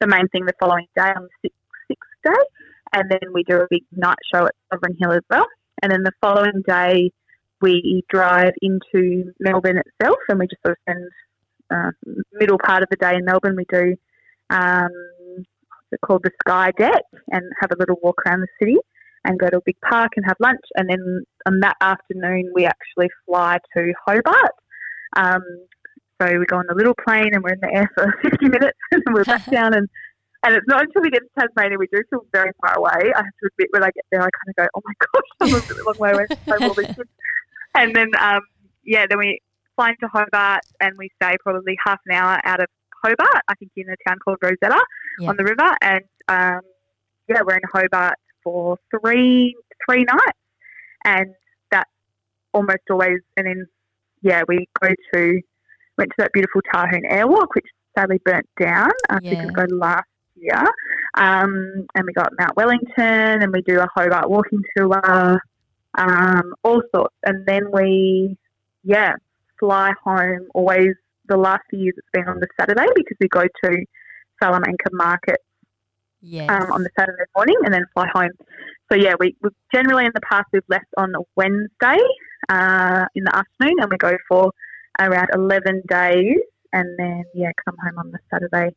the 0.00 0.08
main 0.08 0.26
thing 0.28 0.46
the 0.46 0.52
following 0.58 0.86
day 0.96 1.12
on 1.14 1.22
the 1.22 1.28
sixth, 1.42 1.58
sixth 1.86 2.10
day. 2.24 2.42
And 2.92 3.08
then 3.08 3.32
we 3.32 3.44
do 3.44 3.60
a 3.60 3.66
big 3.70 3.82
night 3.92 4.18
show 4.34 4.46
at 4.46 4.54
Sovereign 4.72 4.96
Hill 4.98 5.12
as 5.12 5.22
well. 5.30 5.46
And 5.84 5.92
then 5.92 6.02
the 6.02 6.12
following 6.22 6.62
day 6.66 7.10
we 7.60 8.04
drive 8.08 8.54
into 8.62 9.34
Melbourne 9.38 9.82
itself, 9.84 10.16
and 10.30 10.38
we 10.38 10.46
just 10.46 10.62
sort 10.64 10.78
of 10.78 10.82
spend 10.88 11.10
uh, 11.70 11.90
middle 12.32 12.56
part 12.56 12.82
of 12.82 12.88
the 12.88 12.96
day 12.96 13.16
in 13.16 13.26
Melbourne. 13.26 13.54
We 13.54 13.66
do 13.70 13.94
um, 14.48 14.88
what's 15.90 16.00
called 16.02 16.22
the 16.24 16.30
Sky 16.40 16.72
Deck, 16.78 17.02
and 17.32 17.42
have 17.60 17.70
a 17.70 17.76
little 17.78 17.96
walk 18.02 18.22
around 18.26 18.40
the 18.40 18.46
city, 18.58 18.78
and 19.26 19.38
go 19.38 19.50
to 19.50 19.58
a 19.58 19.62
big 19.66 19.76
park 19.86 20.12
and 20.16 20.24
have 20.24 20.38
lunch. 20.40 20.62
And 20.74 20.88
then 20.88 21.22
on 21.46 21.60
that 21.60 21.76
afternoon, 21.82 22.50
we 22.54 22.64
actually 22.64 23.10
fly 23.26 23.58
to 23.76 23.92
Hobart. 24.06 24.52
Um, 25.18 25.42
so 26.18 26.38
we 26.38 26.46
go 26.46 26.56
on 26.56 26.64
the 26.66 26.74
little 26.74 26.94
plane, 27.06 27.34
and 27.34 27.44
we're 27.44 27.52
in 27.52 27.60
the 27.60 27.74
air 27.74 27.90
for 27.94 28.10
50 28.22 28.48
minutes, 28.48 28.78
and 28.90 29.02
we're 29.12 29.24
back 29.24 29.44
down 29.50 29.74
and 29.74 29.86
and 30.44 30.54
it's 30.54 30.66
not 30.68 30.82
until 30.82 31.02
we 31.02 31.10
get 31.10 31.22
to 31.22 31.28
Tasmania, 31.40 31.78
we 31.78 31.86
do 31.92 32.02
feel 32.10 32.26
very 32.32 32.50
far 32.60 32.76
away. 32.78 33.12
I 33.14 33.22
have 33.22 33.36
to 33.42 33.48
admit, 33.50 33.68
when 33.72 33.82
I 33.82 33.90
get 33.94 34.04
there, 34.12 34.20
I 34.20 34.28
kind 34.30 34.48
of 34.48 34.56
go, 34.56 34.66
oh 34.76 34.82
my 34.84 34.92
gosh, 35.00 35.30
I'm 35.40 35.54
a 35.54 35.56
really 35.56 35.82
long 35.86 35.94
way 35.98 36.10
away 36.12 36.26
from 36.46 36.68
all 36.68 36.74
these 36.76 36.86
kids. 36.96 37.08
And 37.76 37.92
then, 37.96 38.10
um, 38.20 38.40
yeah, 38.84 39.06
then 39.10 39.18
we 39.18 39.40
fly 39.74 39.90
into 39.90 40.06
Hobart 40.06 40.60
and 40.80 40.92
we 40.96 41.10
stay 41.20 41.34
probably 41.42 41.76
half 41.84 41.98
an 42.06 42.14
hour 42.14 42.38
out 42.44 42.60
of 42.60 42.68
Hobart, 43.02 43.42
I 43.48 43.54
think 43.56 43.72
in 43.76 43.88
a 43.88 43.96
town 44.08 44.18
called 44.24 44.38
Rosetta 44.40 44.80
Yeah. 45.18 45.28
on 45.30 45.36
the 45.36 45.42
river. 45.42 45.74
And 45.82 46.04
um, 46.28 46.60
yeah, 47.28 47.40
we're 47.44 47.56
in 47.56 47.62
Hobart 47.72 48.14
for 48.44 48.78
three 48.92 49.56
three 49.88 50.04
nights. 50.04 50.38
And 51.04 51.34
that's 51.72 51.90
almost 52.52 52.78
always, 52.88 53.18
and 53.36 53.46
then, 53.48 53.66
yeah, 54.22 54.42
we 54.46 54.68
go 54.80 54.88
to, 55.14 55.40
went 55.98 56.10
to 56.10 56.14
that 56.18 56.30
beautiful 56.32 56.60
Tahune 56.72 57.10
Airwalk, 57.10 57.48
which 57.56 57.66
sadly 57.98 58.20
burnt 58.24 58.46
down. 58.60 58.88
Think 59.10 59.24
Yeah. 59.42 59.42
it 59.48 59.52
go 59.52 59.64
last 59.74 60.04
year. 60.44 60.64
Um, 61.16 61.86
and 61.94 62.04
we 62.06 62.12
got 62.12 62.32
Mount 62.38 62.56
Wellington 62.56 63.42
and 63.42 63.52
we 63.52 63.62
do 63.62 63.80
a 63.80 63.88
Hobart 63.94 64.28
walking 64.28 64.62
tour, 64.76 65.40
um, 65.96 66.54
all 66.62 66.82
sorts. 66.94 67.14
And 67.24 67.46
then 67.46 67.70
we, 67.72 68.36
yeah, 68.82 69.14
fly 69.58 69.92
home 70.04 70.48
always. 70.54 70.94
The 71.26 71.38
last 71.38 71.62
few 71.70 71.78
years 71.78 71.94
it's 71.96 72.08
been 72.12 72.28
on 72.28 72.38
the 72.38 72.48
Saturday 72.60 72.86
because 72.94 73.16
we 73.18 73.28
go 73.28 73.44
to 73.44 73.84
Salamanca 74.42 74.90
Market 74.92 75.40
Yes. 76.26 76.50
um, 76.50 76.72
on 76.72 76.82
the 76.82 76.90
Saturday 76.98 77.24
morning 77.36 77.56
and 77.64 77.74
then 77.74 77.84
fly 77.92 78.06
home. 78.14 78.30
So 78.90 78.96
yeah, 78.98 79.14
we, 79.18 79.36
we 79.42 79.50
generally 79.74 80.06
in 80.06 80.12
the 80.14 80.22
past 80.22 80.46
we've 80.52 80.62
left 80.68 80.86
on 80.96 81.14
a 81.14 81.18
Wednesday 81.36 81.98
uh, 82.48 83.04
in 83.14 83.24
the 83.24 83.36
afternoon 83.36 83.76
and 83.80 83.90
we 83.90 83.98
go 83.98 84.16
for 84.28 84.50
around 85.00 85.28
eleven 85.34 85.82
days 85.88 86.38
and 86.72 86.98
then 86.98 87.24
yeah 87.34 87.50
come 87.64 87.76
home 87.82 87.98
on 87.98 88.10
the 88.10 88.18
Saturday 88.30 88.74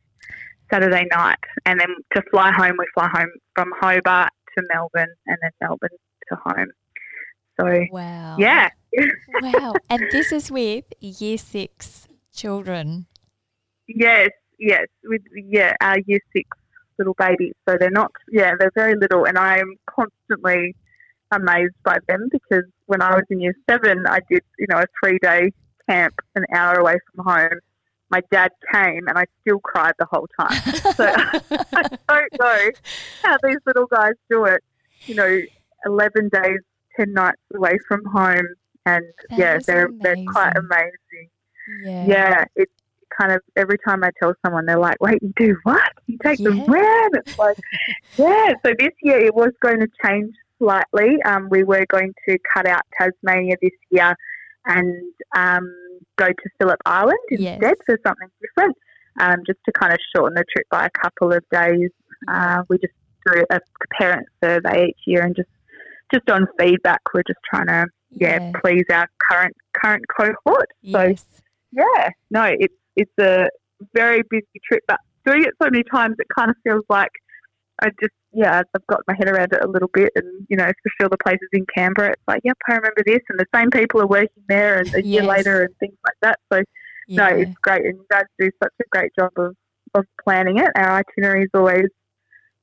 Saturday 0.70 1.06
night 1.10 1.38
and 1.64 1.80
then 1.80 1.88
to 2.14 2.22
fly 2.30 2.52
home 2.52 2.76
we 2.78 2.86
fly 2.94 3.08
home 3.12 3.30
from 3.54 3.72
Hobart 3.80 4.30
to 4.56 4.64
Melbourne 4.72 5.14
and 5.26 5.36
then 5.42 5.50
Melbourne 5.60 5.90
to 6.28 6.36
home. 6.44 6.70
So 7.60 7.86
wow. 7.90 8.36
yeah, 8.38 8.68
wow. 9.42 9.74
And 9.90 10.02
this 10.12 10.32
is 10.32 10.50
with 10.50 10.84
year 11.00 11.38
six 11.38 12.08
children. 12.32 13.06
yes, 13.88 14.30
yes, 14.58 14.86
with 15.04 15.22
yeah 15.34 15.74
our 15.80 15.98
year 16.06 16.20
six 16.32 16.48
little 16.98 17.14
babies. 17.18 17.54
So 17.68 17.76
they're 17.78 17.90
not 17.90 18.12
yeah 18.30 18.52
they're 18.58 18.72
very 18.74 18.94
little 18.96 19.24
and 19.24 19.38
I'm 19.38 19.74
constantly 19.86 20.74
amazed 21.30 21.74
by 21.84 21.98
them 22.08 22.28
because 22.30 22.64
when 22.86 23.02
I 23.02 23.14
was 23.14 23.24
in 23.30 23.40
year 23.40 23.54
seven, 23.68 24.06
I 24.06 24.20
did, 24.30 24.42
you 24.58 24.66
know, 24.68 24.78
a 24.78 24.86
three 25.02 25.18
day 25.22 25.50
camp 25.88 26.14
an 26.34 26.44
hour 26.54 26.74
away 26.76 26.96
from 27.14 27.24
home. 27.24 27.60
My 28.10 28.22
dad 28.30 28.52
came 28.72 29.06
and 29.08 29.18
I 29.18 29.24
still 29.42 29.58
cried 29.60 29.92
the 29.98 30.06
whole 30.10 30.26
time. 30.40 30.60
So 30.94 31.04
I 31.74 31.82
don't 32.08 32.32
know 32.40 32.70
how 33.22 33.36
these 33.42 33.58
little 33.66 33.86
guys 33.86 34.12
do 34.30 34.44
it. 34.44 34.62
You 35.06 35.14
know, 35.14 35.40
11 35.86 36.30
days, 36.32 36.58
10 36.98 37.12
nights 37.12 37.40
away 37.54 37.78
from 37.86 38.04
home. 38.06 38.46
And 38.86 39.04
That 39.30 39.38
yeah, 39.38 39.58
they're, 39.66 39.88
they're 40.00 40.16
quite 40.32 40.56
amazing. 40.56 41.28
yeah. 41.84 42.04
Yeah, 42.06 42.44
it's 42.56 42.72
kind 43.18 43.32
of 43.32 43.42
every 43.56 43.76
time 43.86 44.02
I 44.04 44.10
tell 44.20 44.32
someone, 44.44 44.64
they're 44.66 44.78
like, 44.78 44.96
wait, 45.00 45.22
you 45.22 45.32
do 45.36 45.56
what? 45.64 45.92
You 46.06 46.16
take 46.22 46.38
them 46.38 46.58
Yeah. 46.58 46.64
where? 46.64 47.04
And 47.06 47.14
it's 47.16 47.38
like, 47.38 47.56
yeah. 48.18 48.52
So 48.64 48.72
this 48.78 48.92
year 49.02 49.18
it 49.18 49.34
was 49.34 49.52
going 49.60 49.80
to 49.80 49.88
change 50.04 50.34
slightly. 50.58 51.20
Um, 51.24 51.48
we 51.50 51.64
were 51.64 51.84
going 51.90 52.14
to 52.28 52.38
cut 52.54 52.66
out 52.66 52.82
Tasmania 52.98 53.56
this 53.60 53.72
year 53.90 54.16
and 54.64 55.12
um, 55.36 55.74
go 56.18 56.26
to 56.28 56.50
Phillip 56.58 56.80
Island 56.84 57.18
Yes. 57.30 57.58
instead 57.62 57.76
for 57.86 57.98
something 58.06 58.28
different, 58.42 58.76
um, 59.20 59.36
just 59.46 59.58
to 59.66 59.72
kind 59.72 59.92
of 59.92 59.98
shorten 60.14 60.34
the 60.34 60.44
trip 60.54 60.66
by 60.70 60.86
a 60.86 60.90
couple 61.02 61.32
of 61.32 61.42
days. 61.50 61.90
Uh, 62.28 62.62
we 62.68 62.76
just 62.78 62.92
do 63.26 63.44
a 63.50 63.60
parent 63.98 64.26
survey 64.42 64.88
each 64.88 65.02
year 65.06 65.22
and 65.24 65.34
just 65.36 65.48
just 66.12 66.28
on 66.30 66.46
feedback, 66.58 67.00
we're 67.12 67.22
just 67.26 67.38
trying 67.52 67.66
to 67.66 67.86
yeah, 68.10 68.38
Yeah. 68.40 68.52
please 68.64 68.84
our 68.90 69.06
current 69.30 69.54
current 69.74 70.04
cohort. 70.18 70.68
So 70.90 71.14
yeah, 71.72 72.10
no, 72.30 72.44
it's 72.44 72.74
it's 72.96 73.12
a 73.20 73.48
very 73.94 74.22
busy 74.30 74.46
trip, 74.66 74.82
but 74.88 74.98
doing 75.26 75.42
it 75.44 75.54
so 75.62 75.68
many 75.70 75.84
times, 75.94 76.16
it 76.18 76.26
kind 76.36 76.50
of 76.50 76.56
feels 76.64 76.84
like 76.88 77.10
I 77.82 77.90
just 78.00 78.12
yeah, 78.32 78.62
I've 78.74 78.86
got 78.88 79.00
my 79.08 79.14
head 79.18 79.28
around 79.28 79.52
it 79.52 79.64
a 79.64 79.68
little 79.68 79.88
bit, 79.92 80.12
and 80.16 80.46
you 80.48 80.56
know, 80.56 80.64
especially 80.64 81.04
all 81.04 81.08
the 81.08 81.16
places 81.22 81.48
in 81.52 81.64
Canberra, 81.74 82.10
it's 82.10 82.22
like, 82.28 82.40
yep, 82.44 82.56
I 82.68 82.74
remember 82.74 83.02
this, 83.06 83.20
and 83.28 83.38
the 83.38 83.46
same 83.54 83.70
people 83.70 84.00
are 84.00 84.06
working 84.06 84.42
there, 84.48 84.78
and 84.78 84.94
a 84.94 85.04
year 85.04 85.22
later, 85.28 85.62
and 85.62 85.76
things 85.78 85.96
like 86.06 86.16
that. 86.22 86.38
So 86.52 86.62
Yeah. 87.06 87.28
no, 87.30 87.36
it's 87.38 87.54
great, 87.62 87.84
and 87.86 87.94
you 87.96 88.06
guys 88.10 88.24
do 88.38 88.50
such 88.62 88.72
a 88.80 88.84
great 88.90 89.12
job 89.18 89.32
of 89.36 89.56
of 89.94 90.04
planning 90.22 90.58
it. 90.58 90.70
Our 90.76 91.02
itinerary 91.02 91.44
is 91.44 91.50
always, 91.54 91.86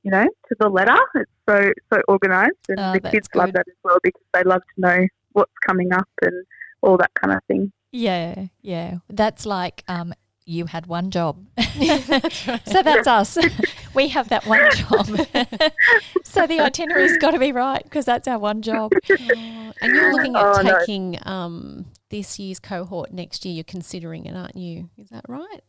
you 0.04 0.12
know, 0.12 0.24
to 0.24 0.56
the 0.60 0.70
letter. 0.70 1.00
It's 1.16 1.32
so 1.50 1.72
so 1.92 2.02
organised, 2.08 2.70
and 2.70 2.80
Oh, 2.80 2.94
the 2.94 3.00
kids 3.12 3.28
love 3.34 3.52
that 3.54 3.68
as 3.68 3.76
well 3.84 3.98
because 4.04 4.22
they 4.34 4.44
love 4.44 4.62
to 4.62 4.82
know 4.82 5.08
what's 5.34 5.52
coming 5.66 5.92
up 5.94 6.10
and 6.22 6.46
all 6.82 6.98
that 6.98 7.14
kind 7.16 7.34
of 7.34 7.44
thing. 7.48 7.72
Yeah, 7.92 8.48
yeah. 8.62 8.98
That's 9.10 9.46
like 9.46 9.84
um, 9.88 10.14
you 10.46 10.66
had 10.68 10.86
one 10.88 11.10
job. 11.12 11.44
so 11.60 12.84
that's 12.84 13.08
us. 13.08 13.38
we 13.96 14.08
have 14.10 14.30
that 14.30 14.46
one 14.46 14.62
job. 14.76 15.06
so 16.24 16.46
the 16.48 16.60
itinerary's 16.60 17.18
got 17.18 17.32
to 17.32 17.40
be 17.40 17.52
right 17.52 17.84
because 17.84 18.06
that's 18.06 18.28
our 18.28 18.38
one 18.40 18.62
job. 18.62 18.92
Oh, 19.10 19.74
and 19.82 19.96
you're 19.96 20.14
looking 20.14 20.36
at 20.36 20.44
Oh, 20.46 20.62
no. 20.62 20.80
taking 20.80 21.18
um, 21.24 21.86
this 22.10 22.38
year's 22.40 22.60
cohort 22.60 23.12
next 23.12 23.44
year. 23.46 23.56
You're 23.56 23.64
considering 23.64 24.26
it, 24.26 24.36
aren't 24.36 24.56
you? 24.56 24.90
Is 24.98 25.10
that 25.10 25.26
right? 25.28 25.62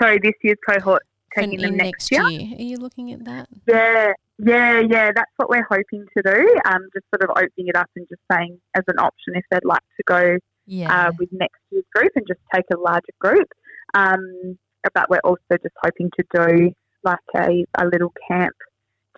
Sorry, 0.00 0.18
this 0.22 0.32
year's 0.42 0.58
cohort 0.68 1.02
For 1.34 1.42
taking 1.42 1.60
them 1.60 1.72
in 1.72 1.76
next 1.76 2.10
year. 2.10 2.22
Are 2.22 2.30
you 2.30 2.78
looking 2.78 3.12
at 3.12 3.24
that? 3.26 3.48
Yeah, 3.68 4.12
yeah, 4.38 4.80
yeah. 4.80 5.10
That's 5.14 5.30
what 5.36 5.50
we're 5.50 5.66
hoping 5.68 6.06
to 6.16 6.22
do. 6.22 6.60
Um, 6.64 6.80
just 6.94 7.04
sort 7.14 7.22
of 7.22 7.30
opening 7.30 7.68
it 7.68 7.76
up 7.76 7.90
and 7.94 8.06
just 8.08 8.22
saying 8.32 8.58
as 8.74 8.84
an 8.88 8.98
option 8.98 9.34
if 9.36 9.44
they'd 9.50 9.64
like 9.64 9.82
to 9.98 10.02
go 10.06 10.38
Yeah. 10.66 11.08
uh, 11.08 11.12
with 11.18 11.28
next 11.32 11.60
year's 11.70 11.84
group 11.94 12.10
and 12.16 12.24
just 12.26 12.40
take 12.54 12.64
a 12.74 12.78
larger 12.78 13.12
group. 13.20 13.48
Um, 13.94 14.58
but 14.92 15.08
we're 15.08 15.20
also 15.24 15.40
just 15.62 15.74
hoping 15.82 16.10
to 16.18 16.24
do 16.34 16.72
like 17.04 17.18
a, 17.36 17.64
a 17.78 17.86
little 17.86 18.12
camp 18.28 18.54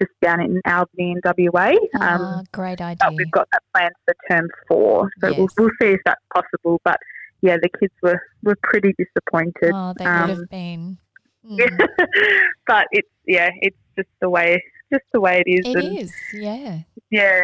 just 0.00 0.12
down 0.22 0.40
in 0.42 0.60
Albany 0.66 1.12
in 1.12 1.20
WA. 1.24 1.70
Um, 1.70 2.20
Ah, 2.20 2.42
great 2.52 2.80
idea. 2.80 2.96
but 3.00 3.14
we've 3.16 3.30
got 3.30 3.48
that 3.52 3.62
planned 3.74 3.94
for 4.04 4.14
term 4.30 4.48
four, 4.68 5.10
so 5.20 5.32
we'll, 5.36 5.48
we'll 5.58 5.70
see 5.80 5.88
if 5.88 6.00
that's 6.04 6.20
possible. 6.34 6.80
But 6.84 6.98
yeah, 7.40 7.56
the 7.60 7.70
kids 7.80 7.94
were, 8.02 8.20
were 8.42 8.56
pretty 8.62 8.94
disappointed. 8.98 9.72
oh, 9.74 9.94
they 9.98 10.04
um, 10.04 10.28
would 10.28 10.38
have 10.38 10.50
been. 10.50 10.98
Yeah. 11.44 11.66
Mm. 11.66 11.88
but 12.66 12.86
it's 12.90 13.08
yeah, 13.26 13.50
it's 13.60 13.76
just 13.96 14.08
the 14.20 14.28
way 14.28 14.62
just 14.92 15.04
the 15.12 15.20
way 15.20 15.42
it 15.46 15.50
is. 15.50 15.66
It 15.66 15.84
and 15.84 15.98
is, 15.98 16.12
yeah. 16.34 16.80
Yeah, 17.10 17.42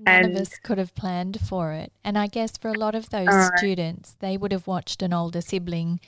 None 0.00 0.24
And- 0.24 0.34
of 0.36 0.42
us 0.42 0.58
could 0.62 0.78
have 0.78 0.94
planned 0.94 1.38
for 1.40 1.72
it. 1.72 1.92
And 2.02 2.16
I 2.18 2.26
guess 2.26 2.56
for 2.56 2.68
a 2.68 2.74
lot 2.78 2.94
of 2.94 3.10
those 3.10 3.26
No. 3.28 3.48
students, 3.56 4.16
they 4.20 4.36
would 4.36 4.52
have 4.52 4.66
watched 4.66 5.02
an 5.02 5.12
older 5.12 5.40
sibling 5.42 6.00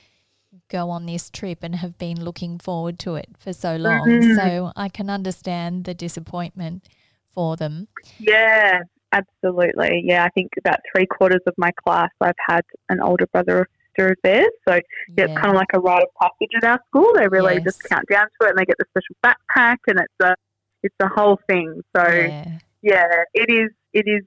go 0.74 0.90
on 0.90 1.06
this 1.06 1.30
trip 1.30 1.60
and 1.62 1.76
have 1.76 1.96
been 1.98 2.24
looking 2.28 2.58
forward 2.58 2.98
to 2.98 3.14
it 3.14 3.28
for 3.38 3.52
so 3.52 3.76
long. 3.76 4.06
Mhm. 4.08 4.34
So 4.36 4.72
I 4.74 4.88
can 4.88 5.08
understand 5.08 5.84
the 5.84 5.94
disappointment 5.94 6.88
for 7.34 7.56
them. 7.56 7.88
yeah, 8.18 8.80
absolutely. 9.12 10.02
Yeah, 10.04 10.24
I 10.24 10.30
think 10.30 10.50
about 10.58 10.80
three 10.90 11.06
quarters 11.06 11.42
of 11.46 11.54
my 11.56 11.72
class 11.82 12.10
I've 12.20 12.42
had 12.48 12.64
an 12.88 13.00
older 13.00 13.26
brother 13.26 13.58
or 13.60 13.68
sister 13.94 14.12
of 14.12 14.18
theirs. 14.22 14.50
So 14.68 14.74
yeah, 14.74 15.24
it's 15.24 15.34
kind 15.34 15.50
of 15.50 15.54
like 15.54 15.72
a 15.74 15.80
rite 15.80 16.02
of 16.02 16.08
passage 16.20 16.50
at 16.56 16.64
our 16.64 16.80
school. 16.88 17.12
They 17.14 17.28
really 17.28 17.60
just 17.60 17.82
count 17.84 18.06
down 18.10 18.26
to 18.40 18.46
it, 18.46 18.50
and 18.50 18.58
they 18.58 18.64
get 18.64 18.76
the 18.78 18.86
special 18.90 19.16
backpack, 19.24 19.78
and 19.86 20.00
it's 20.00 20.20
a 20.22 20.34
it's 20.82 20.94
a 21.00 21.08
whole 21.08 21.38
thing. 21.48 21.82
So 21.96 22.06
yeah. 22.06 22.58
yeah, 22.82 23.22
it 23.34 23.50
is. 23.50 23.70
It 23.92 24.06
is. 24.06 24.22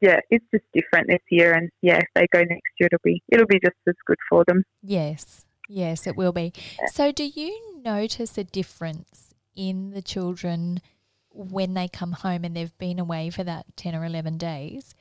Yeah, 0.00 0.20
it's 0.30 0.44
just 0.54 0.64
different 0.72 1.08
this 1.08 1.22
year, 1.28 1.52
and 1.52 1.70
yeah, 1.82 1.98
if 1.98 2.08
they 2.14 2.26
go 2.32 2.40
next 2.40 2.72
year, 2.78 2.86
it'll 2.86 3.00
be 3.02 3.22
it'll 3.30 3.46
be 3.46 3.60
just 3.60 3.76
as 3.88 3.94
good 4.06 4.18
for 4.30 4.44
them. 4.46 4.62
Yes, 4.82 5.44
yes, 5.68 6.06
it 6.06 6.16
will 6.16 6.32
be. 6.32 6.52
So, 6.84 7.12
do 7.12 7.24
you 7.24 7.80
notice 7.84 8.36
a 8.38 8.44
difference 8.44 9.34
in 9.54 9.90
the 9.90 10.02
children 10.02 10.80
when 11.30 11.74
they 11.74 11.88
come 11.88 12.12
home 12.12 12.44
and 12.44 12.56
they've 12.56 12.76
been 12.78 12.98
away 12.98 13.30
for 13.30 13.44
that 13.44 13.66
10 13.76 13.94
or 13.94 14.04
11 14.04 14.38
days? 14.38 14.94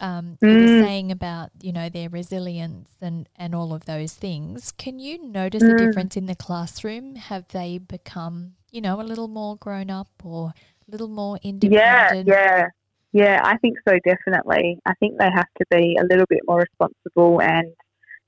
Um, 0.00 0.38
You 0.42 0.58
were 0.58 0.66
Mm. 0.66 0.78
saying 0.78 1.12
about, 1.12 1.50
you 1.62 1.72
know, 1.72 1.88
their 1.88 2.08
resilience 2.08 2.90
and, 3.00 3.28
and 3.36 3.54
all 3.54 3.72
of 3.72 3.84
those 3.84 4.14
things. 4.14 4.72
Can 4.72 4.98
you 4.98 5.24
notice 5.24 5.62
a 5.64 5.68
Mm. 5.68 5.76
difference 5.78 6.16
in 6.16 6.26
the 6.26 6.34
classroom? 6.34 7.14
Have 7.16 7.48
they 7.48 7.78
become, 7.78 8.54
you 8.72 8.80
know, 8.80 9.00
a 9.00 9.02
little 9.04 9.28
more 9.28 9.56
grown 9.56 9.90
up 9.90 10.08
or 10.24 10.52
a 10.86 10.90
little 10.90 11.08
more 11.08 11.38
independent? 11.42 12.28
Yeah, 12.28 12.34
yeah, 12.34 12.66
Yeah, 13.12 13.40
I 13.44 13.56
think 13.58 13.76
so, 13.88 13.96
definitely. 14.04 14.78
I 14.84 14.94
think 14.94 15.18
they 15.18 15.30
have 15.32 15.46
to 15.58 15.64
be 15.70 15.96
a 16.00 16.04
little 16.04 16.26
bit 16.28 16.40
more 16.48 16.58
responsible 16.60 17.40
and, 17.40 17.72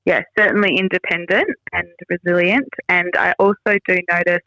yeah, 0.07 0.23
certainly 0.39 0.79
independent 0.79 1.49
and 1.73 1.89
resilient. 2.09 2.69
And 2.89 3.13
I 3.19 3.35
also 3.39 3.77
do 3.87 3.99
notice 4.11 4.43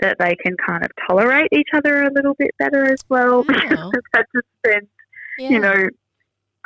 that 0.00 0.18
they 0.18 0.36
can 0.36 0.56
kind 0.64 0.84
of 0.84 0.90
tolerate 1.08 1.48
each 1.52 1.70
other 1.74 2.04
a 2.04 2.12
little 2.12 2.34
bit 2.34 2.52
better 2.58 2.90
as 2.90 3.00
well 3.08 3.42
because 3.48 3.90
they've 3.92 4.02
had 4.14 4.24
to 4.34 4.42
spend, 4.58 4.88
Yeah. 5.38 5.48
you 5.50 5.58
know, 5.58 5.88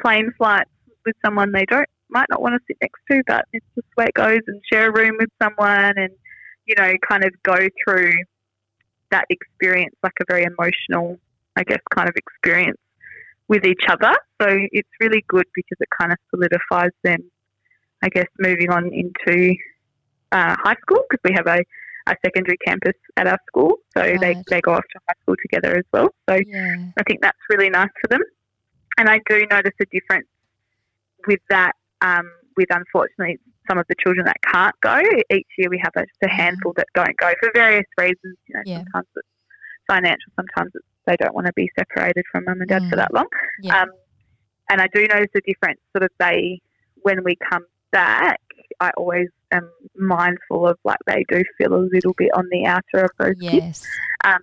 plane 0.01 0.33
flights 0.37 0.71
with 1.05 1.17
someone 1.25 1.53
they 1.53 1.65
don't 1.65 1.89
might 2.11 2.27
not 2.29 2.43
want 2.43 2.55
to 2.55 2.61
sit 2.67 2.77
next 2.83 3.01
to, 3.11 3.23
but 3.27 3.45
it's 3.53 3.65
just 3.75 3.87
way 3.97 4.07
it 4.07 4.15
goes 4.15 4.41
and 4.49 4.61
share 4.71 4.89
a 4.91 4.93
room 4.93 5.17
with 5.19 5.31
someone 5.41 5.95
and, 5.97 6.11
you 6.67 6.75
know, 6.77 6.93
kind 7.09 7.25
of 7.25 7.31
go 7.45 7.57
through 7.85 8.13
that 9.11 9.25
experience 9.31 9.95
like 10.03 10.13
a 10.21 10.25
very 10.29 10.45
emotional, 10.45 11.19
I 11.57 11.63
guess, 11.63 11.79
kind 11.95 12.09
of 12.09 12.17
experience 12.17 12.79
with 13.49 13.65
each 13.65 13.83
other. 13.89 14.13
So 14.43 14.49
it's 14.73 14.89
really 15.01 15.25
good 15.29 15.45
because 15.55 15.77
it 15.81 15.89
kind 16.01 16.13
of 16.13 16.19
solidifies 16.31 16.91
them, 17.05 17.31
I 18.03 18.09
guess, 18.09 18.27
moving 18.39 18.71
on 18.71 18.91
into 18.93 19.55
uh, 20.33 20.55
high 20.59 20.77
school 20.83 21.03
because 21.09 21.21
we 21.25 21.33
have 21.35 21.47
a, 21.47 21.61
a 22.11 22.17
secondary 22.25 22.57
campus 22.67 22.95
at 23.17 23.27
our 23.27 23.39
school. 23.49 23.77
So 23.97 24.03
they, 24.03 24.17
Right. 24.35 24.45
they 24.49 24.61
go 24.61 24.73
off 24.73 24.85
to 24.93 24.99
high 25.09 25.15
school 25.23 25.37
together 25.43 25.77
as 25.77 25.85
well. 25.93 26.09
So 26.29 26.37
yeah. 26.47 26.77
I 26.99 27.03
think 27.07 27.21
that's 27.23 27.39
really 27.51 27.69
nice 27.71 27.91
for 28.01 28.09
them. 28.09 28.23
And 28.99 29.09
I 29.09 29.21
do 29.29 29.45
notice 29.51 29.73
a 29.81 29.87
difference 29.87 30.29
with 31.27 31.41
that, 31.51 31.73
um, 32.01 32.31
with 32.57 32.69
unfortunately 32.71 33.39
some 33.69 33.79
of 33.79 33.87
the 33.89 33.95
children 34.03 34.25
that 34.27 34.37
can't 34.53 34.75
go. 34.81 35.01
Each 35.33 35.47
year 35.59 35.69
we 35.71 35.81
have 35.83 35.93
a, 35.97 36.05
a 36.25 36.29
handful 36.29 36.73
that 36.77 36.87
don't 36.95 37.17
go 37.19 37.33
for 37.41 37.51
various 37.55 37.87
reasons. 37.99 38.37
You 38.49 38.55
know, 38.55 38.63
Yeah. 38.65 38.79
sometimes 38.79 39.07
it's 39.17 39.29
financial, 39.89 40.33
sometimes 40.37 40.71
it's 40.75 40.85
they 41.07 41.17
don't 41.17 41.35
want 41.35 41.47
to 41.47 41.53
be 41.55 41.69
separated 41.79 42.25
from 42.31 42.45
mum 42.45 42.61
and 42.61 42.69
dad 42.69 42.83
for 42.91 42.97
Mm. 42.97 42.99
that 42.99 43.15
long. 43.15 43.27
Yeah. 43.63 43.83
Um, 43.83 43.89
and 44.71 44.81
I 44.81 44.87
do 44.95 45.01
notice 45.07 45.31
a 45.35 45.41
difference. 45.41 45.81
Sort 45.97 46.05
of 46.05 46.11
they, 46.19 46.61
when 47.03 47.25
we 47.25 47.37
come 47.51 47.65
back, 47.93 48.41
I 48.81 48.91
always 48.97 49.29
am 49.53 49.71
mindful 49.97 50.67
of 50.69 50.79
like 50.85 50.99
they 51.07 51.25
do 51.29 51.43
feel 51.59 51.75
a 51.75 51.89
little 51.93 52.15
bit 52.17 52.31
on 52.35 52.47
the 52.51 52.67
outer 52.67 53.05
of 53.05 53.11
those 53.19 53.35
kids. 53.41 53.55
yes. 53.55 53.87
Um, 54.25 54.41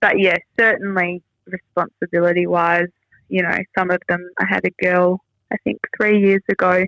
but 0.00 0.18
yeah, 0.18 0.36
certainly 0.58 1.22
responsibility 1.46 2.46
wise, 2.46 2.88
you 3.28 3.42
know, 3.42 3.56
some 3.78 3.90
of 3.90 3.98
them, 4.08 4.28
I 4.38 4.46
had 4.48 4.64
a 4.64 4.84
girl, 4.84 5.20
I 5.52 5.56
think 5.64 5.78
three 5.96 6.20
years 6.20 6.42
ago, 6.50 6.84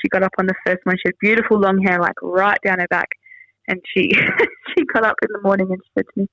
she 0.00 0.08
got 0.08 0.22
up 0.22 0.32
on 0.38 0.46
the 0.46 0.54
first 0.66 0.80
one. 0.84 0.96
She 0.96 1.06
had 1.06 1.14
beautiful 1.20 1.58
long 1.58 1.82
hair, 1.82 2.00
like 2.00 2.14
right 2.22 2.58
down 2.64 2.80
her 2.80 2.88
back. 2.88 3.08
And 3.66 3.80
she 3.94 4.10
she 4.76 4.84
got 4.92 5.04
up 5.04 5.16
in 5.22 5.28
the 5.32 5.40
morning 5.42 5.68
and 5.70 5.80
she 5.82 5.90
said 5.96 6.04
to 6.12 6.20
me, 6.20 6.28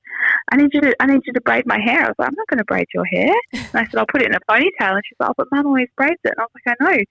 "I 0.50 0.56
need 0.56 0.74
you 0.74 0.82
to 0.82 0.94
I 1.00 1.06
need 1.06 1.22
you 1.24 1.32
to 1.32 1.40
braid 1.40 1.64
my 1.64 1.80
hair." 1.80 2.04
I 2.04 2.08
was 2.08 2.14
like, 2.18 2.28
"I'm 2.28 2.34
not 2.36 2.46
going 2.48 2.58
to 2.58 2.64
braid 2.64 2.86
your 2.92 3.06
hair." 3.06 3.34
And 3.54 3.70
I 3.72 3.84
said, 3.84 3.96
"I'll 3.96 4.06
put 4.06 4.20
it 4.20 4.28
in 4.28 4.34
a 4.34 4.40
ponytail." 4.40 4.96
And 4.96 5.02
she's 5.06 5.16
like, 5.18 5.30
"Oh, 5.30 5.34
but 5.38 5.48
Mum 5.50 5.66
always 5.66 5.88
braids 5.96 6.20
it." 6.24 6.34
And 6.36 6.40
I 6.40 6.42
was 6.42 6.50
like, 6.66 6.76
"I 6.78 6.84
know." 6.84 7.04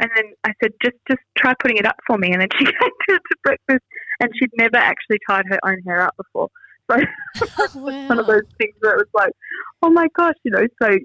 And 0.00 0.10
then 0.16 0.24
I 0.44 0.52
said, 0.62 0.72
"Just 0.82 0.96
just 1.08 1.20
try 1.38 1.54
putting 1.60 1.76
it 1.76 1.86
up 1.86 1.96
for 2.06 2.18
me." 2.18 2.32
And 2.32 2.40
then 2.40 2.48
she 2.58 2.64
came 2.64 2.74
to, 3.08 3.14
to 3.14 3.36
breakfast, 3.44 3.84
and 4.20 4.30
she'd 4.38 4.50
never 4.58 4.76
actually 4.76 5.18
tied 5.28 5.44
her 5.48 5.58
own 5.64 5.80
hair 5.86 6.02
up 6.02 6.16
before. 6.16 6.48
So 6.90 6.98
one 7.80 8.18
of 8.18 8.26
those 8.26 8.42
things 8.58 8.74
where 8.80 8.94
it 8.94 8.98
was 8.98 9.08
like, 9.14 9.32
oh 9.82 9.90
my 9.90 10.06
gosh, 10.16 10.34
you 10.42 10.50
know. 10.50 10.66
So 10.82 10.98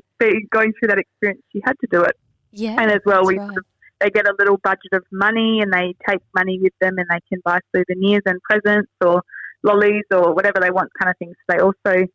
going 0.52 0.74
through 0.80 0.88
that 0.90 1.00
experience, 1.00 1.42
she 1.54 1.62
had 1.66 1.74
to 1.80 1.88
do 1.92 2.02
it, 2.04 2.18
Yeah. 2.52 2.76
and 2.80 2.92
as 2.92 3.02
well, 3.06 3.26
we 3.26 3.38
right. 3.38 3.46
sort 3.48 3.58
of, 3.60 3.66
they 4.02 4.10
get 4.10 4.28
a 4.28 4.34
little 4.40 4.58
budget 4.58 4.94
of 4.94 5.04
money, 5.12 5.62
and 5.62 5.72
they 5.72 5.96
take 6.08 6.22
money 6.36 6.60
with 6.62 6.74
them, 6.82 6.98
and 6.98 7.08
they 7.10 7.20
can 7.30 7.40
buy 7.46 7.60
souvenirs 7.76 8.24
and 8.26 8.42
presents 8.44 8.92
or 9.06 9.22
lollies 9.64 10.04
or 10.12 10.34
whatever 10.34 10.60
they 10.60 10.72
want, 10.72 10.90
kind 11.00 11.10
of 11.10 11.18
things. 11.18 11.36
They 11.48 11.60
also 11.60 12.08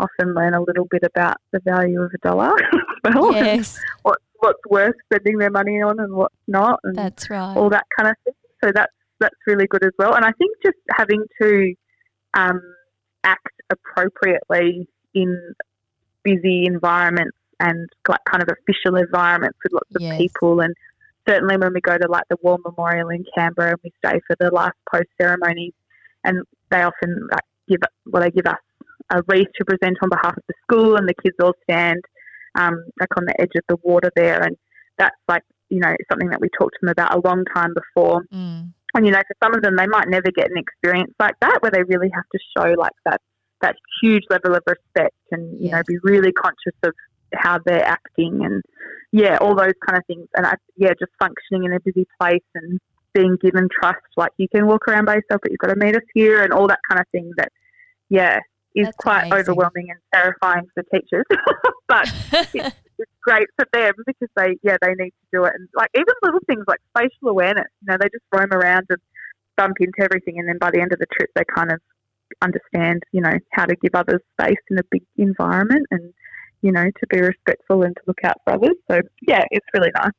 often 0.00 0.34
learn 0.34 0.54
a 0.54 0.62
little 0.62 0.86
bit 0.90 1.02
about 1.02 1.38
the 1.52 1.60
value 1.60 2.00
of 2.02 2.12
a 2.14 2.18
dollar 2.18 2.52
as 3.04 3.14
well, 3.14 3.32
Yes, 3.32 3.78
what, 4.02 4.18
what's 4.38 4.60
worth 4.68 4.94
spending 5.06 5.38
their 5.38 5.50
money 5.50 5.80
on 5.82 5.98
and 6.00 6.14
what's 6.14 6.34
not, 6.46 6.80
and 6.84 6.96
that's 6.96 7.28
right. 7.30 7.56
all 7.56 7.70
that 7.70 7.86
kind 7.96 8.10
of 8.10 8.16
thing. 8.24 8.34
So 8.64 8.72
that's 8.74 8.92
that's 9.20 9.36
really 9.46 9.66
good 9.66 9.84
as 9.84 9.92
well. 9.98 10.14
And 10.14 10.24
I 10.24 10.32
think 10.38 10.56
just 10.64 10.78
having 10.96 11.24
to 11.42 11.74
um, 12.34 12.60
act 13.24 13.48
appropriately 13.70 14.88
in 15.14 15.54
busy 16.22 16.66
environments 16.66 17.36
and 17.60 17.88
like 18.08 18.20
kind 18.30 18.42
of 18.42 18.48
official 18.48 18.96
environments 18.96 19.58
with 19.64 19.72
lots 19.72 19.90
of 19.96 20.02
Yes. 20.02 20.18
people 20.18 20.60
and 20.60 20.74
certainly 21.28 21.56
when 21.56 21.72
we 21.74 21.80
go 21.80 21.96
to 21.98 22.08
like 22.08 22.24
the 22.30 22.36
War 22.42 22.58
Memorial 22.64 23.08
in 23.10 23.24
Canberra 23.36 23.70
and 23.70 23.80
we 23.82 23.92
stay 24.04 24.20
for 24.26 24.36
the 24.38 24.50
last 24.50 24.76
post 24.92 25.08
ceremonies 25.20 25.72
and 26.24 26.42
they 26.70 26.82
often 26.82 27.28
like 27.30 27.44
give 27.68 27.80
well 28.06 28.22
they 28.22 28.30
give 28.30 28.46
us 28.46 28.56
a 29.10 29.22
wreath 29.26 29.48
to 29.56 29.64
present 29.64 29.96
on 30.02 30.10
behalf 30.10 30.36
of 30.36 30.42
the 30.48 30.54
school 30.62 30.96
and 30.96 31.08
the 31.08 31.14
kids 31.22 31.36
all 31.42 31.54
stand 31.64 32.00
um, 32.54 32.84
like 33.00 33.16
on 33.16 33.24
the 33.24 33.40
edge 33.40 33.52
of 33.56 33.64
the 33.68 33.76
water 33.82 34.10
there. 34.16 34.42
And 34.42 34.56
that's 34.98 35.16
like 35.28 35.42
you 35.68 35.80
know 35.80 35.94
something 36.10 36.28
that 36.30 36.40
we 36.40 36.48
talked 36.58 36.74
to 36.74 36.78
them 36.82 36.90
about 36.90 37.14
a 37.14 37.26
long 37.26 37.44
time 37.54 37.74
before. 37.74 38.22
Mm. 38.32 38.72
and 38.94 39.06
you 39.06 39.12
know 39.12 39.22
for 39.26 39.36
some 39.42 39.54
of 39.54 39.62
them 39.62 39.76
they 39.76 39.86
might 39.86 40.08
never 40.08 40.30
get 40.34 40.50
an 40.50 40.58
experience 40.58 41.12
like 41.18 41.34
that 41.40 41.58
where 41.60 41.70
they 41.70 41.82
really 41.84 42.10
have 42.14 42.24
to 42.32 42.38
show 42.56 42.74
like 42.78 42.92
that 43.04 43.20
that 43.60 43.76
huge 44.02 44.22
level 44.30 44.54
of 44.54 44.62
respect 44.66 45.16
and 45.30 45.60
you 45.62 45.70
know 45.70 45.82
be 45.86 45.98
really 46.02 46.32
conscious 46.32 46.76
of 46.82 46.92
how 47.34 47.58
they're 47.66 47.84
acting 47.84 48.40
and 48.44 48.62
yeah 49.12 49.36
all 49.40 49.54
those 49.54 49.74
kind 49.86 49.98
of 49.98 50.06
things. 50.06 50.26
And 50.36 50.46
I, 50.46 50.54
yeah 50.76 50.92
just 50.98 51.12
functioning 51.18 51.64
in 51.64 51.72
a 51.72 51.80
busy 51.80 52.06
place 52.20 52.44
and 52.54 52.80
being 53.14 53.36
given 53.40 53.68
trust 53.80 54.06
like 54.16 54.32
you 54.36 54.48
can 54.48 54.66
walk 54.66 54.86
around 54.86 55.06
by 55.06 55.14
yourself 55.14 55.40
but 55.42 55.50
you've 55.50 55.58
got 55.58 55.72
to 55.72 55.76
meet 55.76 55.96
us 55.96 56.02
here 56.14 56.42
and 56.42 56.52
all 56.52 56.68
that 56.68 56.78
kind 56.88 57.00
of 57.00 57.06
thing 57.10 57.30
that 57.36 57.50
yeah 58.10 58.38
is 58.74 58.86
That's 58.86 58.96
quite 58.96 59.26
amazing. 59.26 59.40
overwhelming 59.52 59.88
and 59.90 59.98
terrifying 60.14 60.66
for 60.74 60.82
teachers 60.94 61.24
but 61.88 62.12
it's 62.54 63.12
great 63.22 63.48
for 63.56 63.66
them 63.72 63.92
because 64.06 64.28
they 64.36 64.56
yeah 64.62 64.76
they 64.82 64.94
need 64.94 65.10
to 65.10 65.26
do 65.32 65.44
it 65.44 65.52
and 65.54 65.68
like 65.74 65.90
even 65.94 66.14
little 66.22 66.40
things 66.46 66.64
like 66.66 66.80
spatial 66.96 67.28
awareness 67.28 67.66
you 67.82 67.86
know 67.90 67.96
they 68.00 68.08
just 68.08 68.24
roam 68.32 68.52
around 68.52 68.86
and 68.90 68.98
bump 69.56 69.76
into 69.80 70.00
everything 70.02 70.38
and 70.38 70.48
then 70.48 70.58
by 70.58 70.70
the 70.70 70.80
end 70.80 70.92
of 70.92 70.98
the 70.98 71.06
trip 71.12 71.30
they 71.34 71.42
kind 71.54 71.72
of 71.72 71.80
understand 72.42 73.02
you 73.12 73.20
know 73.20 73.34
how 73.52 73.64
to 73.64 73.74
give 73.76 73.94
others 73.94 74.20
space 74.38 74.58
in 74.70 74.78
a 74.78 74.82
big 74.90 75.02
environment 75.16 75.86
and 75.90 76.12
you 76.62 76.70
know 76.70 76.84
to 76.84 77.06
be 77.08 77.20
respectful 77.20 77.82
and 77.82 77.96
to 77.96 78.02
look 78.06 78.18
out 78.24 78.36
for 78.44 78.54
others 78.54 78.76
so 78.90 79.00
yeah 79.26 79.44
it's 79.50 79.66
really 79.74 79.90
nice 79.96 80.12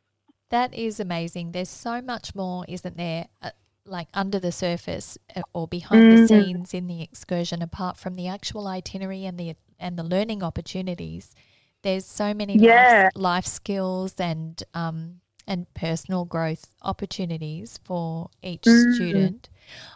That 0.50 0.74
is 0.74 1.00
amazing. 1.00 1.52
There's 1.52 1.70
so 1.70 2.02
much 2.02 2.34
more, 2.34 2.66
isn't 2.68 2.98
there? 2.98 3.28
Uh, 3.40 3.52
Like 3.90 4.08
under 4.14 4.40
the 4.40 4.52
surface 4.52 5.18
uh, 5.36 5.42
or 5.54 5.68
behind 5.68 6.12
the 6.12 6.18
Mm. 6.18 6.28
scenes 6.28 6.74
in 6.74 6.88
the 6.88 7.02
excursion, 7.02 7.62
apart 7.62 7.98
from 7.98 8.16
the 8.16 8.28
actual 8.28 8.68
itinerary 8.68 9.26
and 9.26 9.38
the 9.38 9.56
and 9.80 9.98
the 9.98 10.04
learning 10.04 10.44
opportunities. 10.44 11.34
There's 11.82 12.06
so 12.06 12.34
many 12.34 12.58
Yeah. 12.58 13.04
life, 13.04 13.16
life 13.16 13.46
skills 13.46 14.14
and 14.20 14.62
um, 14.74 15.22
and 15.48 15.74
personal 15.74 16.26
growth 16.26 16.76
opportunities 16.84 17.80
for 17.84 18.30
each 18.44 18.66
Mm. 18.66 18.92
student. 18.94 19.50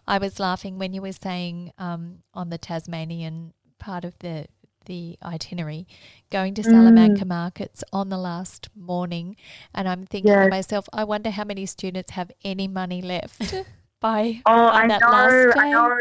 I 0.07 0.17
was 0.17 0.39
laughing 0.39 0.79
when 0.79 0.93
you 0.93 1.01
were 1.01 1.11
saying 1.13 1.73
um, 1.77 2.23
on 2.33 2.49
the 2.49 2.57
Tasmanian 2.57 3.53
part 3.79 4.05
of 4.05 4.17
the 4.19 4.47
the 4.85 5.17
itinerary, 5.23 5.87
going 6.29 6.53
to 6.55 6.61
Mm. 6.61 6.71
Salamanca 6.71 7.25
markets 7.25 7.83
on 7.93 8.09
the 8.09 8.17
last 8.17 8.69
morning, 8.75 9.35
and 9.73 9.87
I'm 9.87 10.05
thinking 10.05 10.41
to 10.41 10.47
myself, 10.49 10.89
I 10.91 11.03
wonder 11.05 11.29
how 11.29 11.45
many 11.45 11.65
students 11.65 12.11
have 12.11 12.31
any 12.43 12.67
money 12.67 13.01
left 13.01 13.53
by 14.03 14.39
oh 14.45 14.51
on 14.51 14.83
i 14.83 14.87
that 14.87 15.01
know 15.01 15.09
last 15.09 15.57
i 15.57 15.71
know 15.71 15.97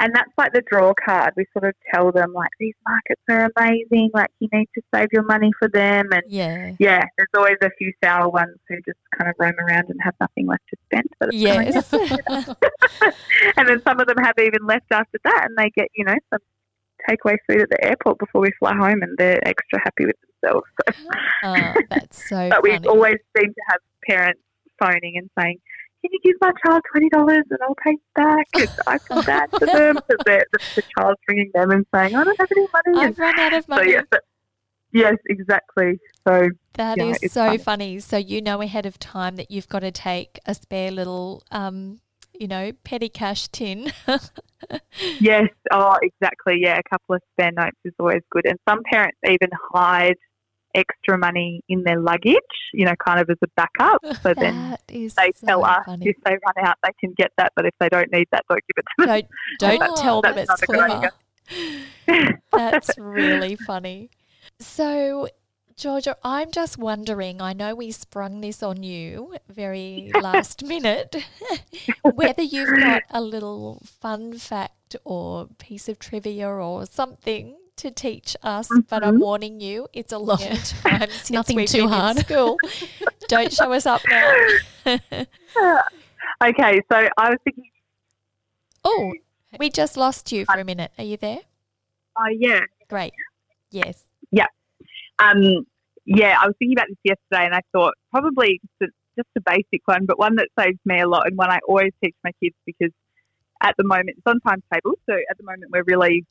and 0.00 0.14
that's 0.14 0.30
like 0.38 0.52
the 0.52 0.62
draw 0.70 0.92
card 1.04 1.32
we 1.36 1.44
sort 1.52 1.64
of 1.64 1.74
tell 1.92 2.12
them 2.12 2.32
like 2.32 2.50
these 2.60 2.74
markets 2.86 3.20
are 3.28 3.50
amazing 3.56 4.10
like 4.14 4.30
you 4.38 4.48
need 4.52 4.68
to 4.74 4.82
save 4.94 5.08
your 5.12 5.24
money 5.24 5.50
for 5.58 5.68
them 5.68 6.06
and 6.12 6.22
Yeah. 6.28 6.72
yeah, 6.78 7.04
there's 7.16 7.28
always 7.36 7.56
a 7.62 7.70
few 7.78 7.92
sour 8.02 8.28
ones 8.28 8.56
who 8.68 8.76
just 8.86 8.98
kind 9.16 9.28
of 9.30 9.34
roam 9.38 9.54
around 9.58 9.86
and 9.88 9.98
have 10.02 10.14
nothing 10.20 10.46
left 10.46 10.62
to 10.70 10.76
spend. 10.86 11.08
But 11.18 11.30
it's 11.32 11.36
Yes. 11.36 11.92
and 13.56 13.68
then 13.68 13.82
some 13.82 14.00
of 14.00 14.06
them 14.06 14.18
have 14.18 14.34
even 14.38 14.66
left 14.66 14.86
after 14.92 15.18
that, 15.24 15.46
and 15.48 15.56
they 15.56 15.70
get 15.70 15.88
you 15.96 16.04
know 16.04 16.16
some 16.30 16.40
takeaway 17.08 17.36
food 17.48 17.62
at 17.62 17.70
the 17.70 17.84
airport 17.84 18.18
before 18.18 18.42
we 18.42 18.50
fly 18.58 18.74
home, 18.74 19.02
and 19.02 19.16
they're 19.18 19.46
extra 19.48 19.80
happy 19.84 20.06
with 20.06 20.16
themselves. 20.42 20.66
So. 20.86 20.92
oh, 21.44 21.74
that's 21.90 22.28
so 22.28 22.48
but 22.50 22.62
we 22.62 22.76
always 22.78 23.16
seem 23.36 23.48
to 23.52 23.62
have 23.70 23.80
parents 24.06 24.40
phoning 24.80 25.16
and 25.16 25.30
saying. 25.38 25.58
Can 26.02 26.10
you 26.12 26.18
give 26.22 26.36
my 26.40 26.52
child 26.64 26.82
twenty 26.92 27.08
dollars 27.10 27.44
and 27.50 27.58
I'll 27.62 27.74
pay 27.84 27.92
you 27.92 28.00
back? 28.14 28.46
And 28.54 28.68
I 28.86 28.98
feel 29.08 29.22
bad 29.24 29.48
for 29.58 29.66
them 29.66 29.96
because 30.08 30.22
the, 30.24 30.44
the 30.76 30.82
child's 30.96 31.20
ringing 31.28 31.50
them 31.54 31.70
and 31.70 31.84
saying 31.94 32.14
I 32.14 32.24
don't 32.24 32.36
have 32.40 32.48
any 32.56 32.66
money. 32.72 33.06
I've 33.08 33.18
run 33.18 33.38
out 33.38 33.52
of 33.52 33.64
so 33.64 33.74
money. 33.76 33.90
yes, 33.92 34.04
but- 34.10 34.24
yes, 34.92 35.14
exactly. 35.28 35.98
So 36.26 36.48
That 36.74 36.98
Yeah, 36.98 37.14
is 37.22 37.32
so 37.32 37.46
funny. 37.46 37.58
funny. 37.58 37.98
So 38.00 38.16
you 38.16 38.40
know 38.40 38.62
ahead 38.62 38.86
of 38.86 38.98
time 38.98 39.36
that 39.36 39.50
you've 39.50 39.68
got 39.68 39.80
to 39.80 39.90
take 39.90 40.38
a 40.46 40.54
spare 40.54 40.90
little, 40.92 41.42
um, 41.50 42.00
you 42.38 42.46
know, 42.46 42.72
petty 42.84 43.08
cash 43.08 43.48
tin. 43.48 43.92
Yes, 45.20 45.48
oh, 45.72 45.96
exactly. 46.02 46.58
Yeah, 46.60 46.78
a 46.78 46.82
couple 46.90 47.14
of 47.14 47.22
spare 47.32 47.52
notes 47.52 47.76
is 47.84 47.92
always 48.00 48.22
good. 48.30 48.44
And 48.46 48.58
some 48.68 48.80
parents 48.90 49.16
even 49.24 49.48
hide 49.72 50.16
extra 50.74 51.18
money 51.18 51.62
in 51.68 51.82
their 51.84 52.00
luggage, 52.00 52.34
you 52.72 52.84
know, 52.84 52.94
kind 53.04 53.20
of 53.20 53.28
as 53.30 53.36
a 53.42 53.48
backup. 53.56 54.04
So 54.22 54.34
then 54.34 54.70
that 54.70 54.80
they 54.88 55.08
so 55.08 55.46
tell 55.46 55.64
us 55.64 55.84
funny. 55.86 56.08
if 56.08 56.16
they 56.24 56.32
run 56.32 56.66
out, 56.66 56.76
they 56.82 56.90
can 56.98 57.14
get 57.16 57.30
that. 57.38 57.52
But 57.54 57.66
if 57.66 57.74
they 57.78 57.88
don't 57.88 58.10
need 58.12 58.26
that, 58.32 58.44
don't 58.48 58.62
give 58.66 58.76
it 58.76 58.84
to 58.98 59.06
them. 59.06 59.22
Don't 59.58 59.80
don't 59.80 59.96
tell 59.96 60.22
them 60.22 60.38
it's 60.38 60.48
not 60.48 60.60
clever. 60.60 61.10
That's 62.52 62.98
really 62.98 63.54
funny. 63.54 64.10
So, 64.58 65.28
Georgia, 65.76 66.16
I'm 66.24 66.50
just 66.50 66.78
wondering. 66.78 67.40
I 67.40 67.52
know 67.52 67.74
we 67.74 67.92
sprung 67.92 68.40
this 68.40 68.62
on 68.62 68.82
you 68.82 69.36
very 69.48 70.10
last 70.20 70.64
minute. 70.64 71.14
whether 72.02 72.42
you've 72.42 72.76
got 72.76 73.04
a 73.10 73.20
little 73.20 73.80
fun 73.84 74.36
fact 74.36 74.96
or 75.04 75.46
piece 75.58 75.88
of 75.88 75.98
trivia 75.98 76.48
or 76.48 76.86
something 76.86 77.56
to 77.78 77.90
teach 77.90 78.36
us, 78.42 78.68
but 78.88 79.02
I'm 79.04 79.18
warning 79.18 79.60
you, 79.60 79.88
it's 79.92 80.12
a 80.12 80.18
long 80.18 80.38
Yeah. 80.40 80.54
time 80.82 81.08
since 81.10 81.30
Nothing 81.30 81.56
we've 81.56 81.68
too 81.68 81.82
been 81.82 81.88
hard. 81.88 82.16
in 82.18 82.24
school. 82.24 82.58
Don't 83.28 83.52
show 83.52 83.72
us 83.72 83.86
up 83.86 84.00
now. 84.08 84.32
Okay, 86.42 86.80
so 86.92 87.08
I 87.18 87.30
was 87.30 87.38
thinking, 87.42 87.64
oh, 88.84 89.12
we 89.58 89.70
just 89.70 89.96
lost 89.96 90.30
you 90.30 90.44
for 90.44 90.54
a 90.60 90.64
minute. 90.64 90.92
Are 90.98 91.04
you 91.04 91.16
there? 91.16 91.40
oh 92.16 92.28
yeah, 92.36 92.60
Great. 92.88 93.12
Yes. 93.70 94.04
Yeah. 94.30 94.46
Um, 95.18 95.66
yeah, 96.04 96.36
I 96.40 96.46
was 96.46 96.54
thinking 96.58 96.76
about 96.78 96.86
this 96.88 96.98
yesterday, 97.02 97.46
and 97.46 97.54
I 97.54 97.60
thought 97.72 97.94
probably 98.12 98.60
just 98.80 98.90
a, 98.90 98.94
just 99.22 99.28
a 99.36 99.40
basic 99.40 99.82
one, 99.86 100.06
but 100.06 100.18
one 100.18 100.36
that 100.36 100.48
saves 100.58 100.78
me 100.84 101.00
a 101.00 101.08
lot, 101.08 101.26
and 101.26 101.36
one 101.36 101.50
I 101.50 101.58
always 101.66 101.92
teach 102.02 102.14
my 102.22 102.30
kids 102.42 102.54
because 102.66 102.92
at 103.62 103.74
the 103.78 103.84
moment 103.84 104.10
it's 104.10 104.22
on 104.26 104.38
timetable. 104.40 104.96
So 105.08 105.14
at 105.14 105.36
the 105.38 105.44
moment 105.44 105.72
we're 105.72 105.82
really 105.84 106.24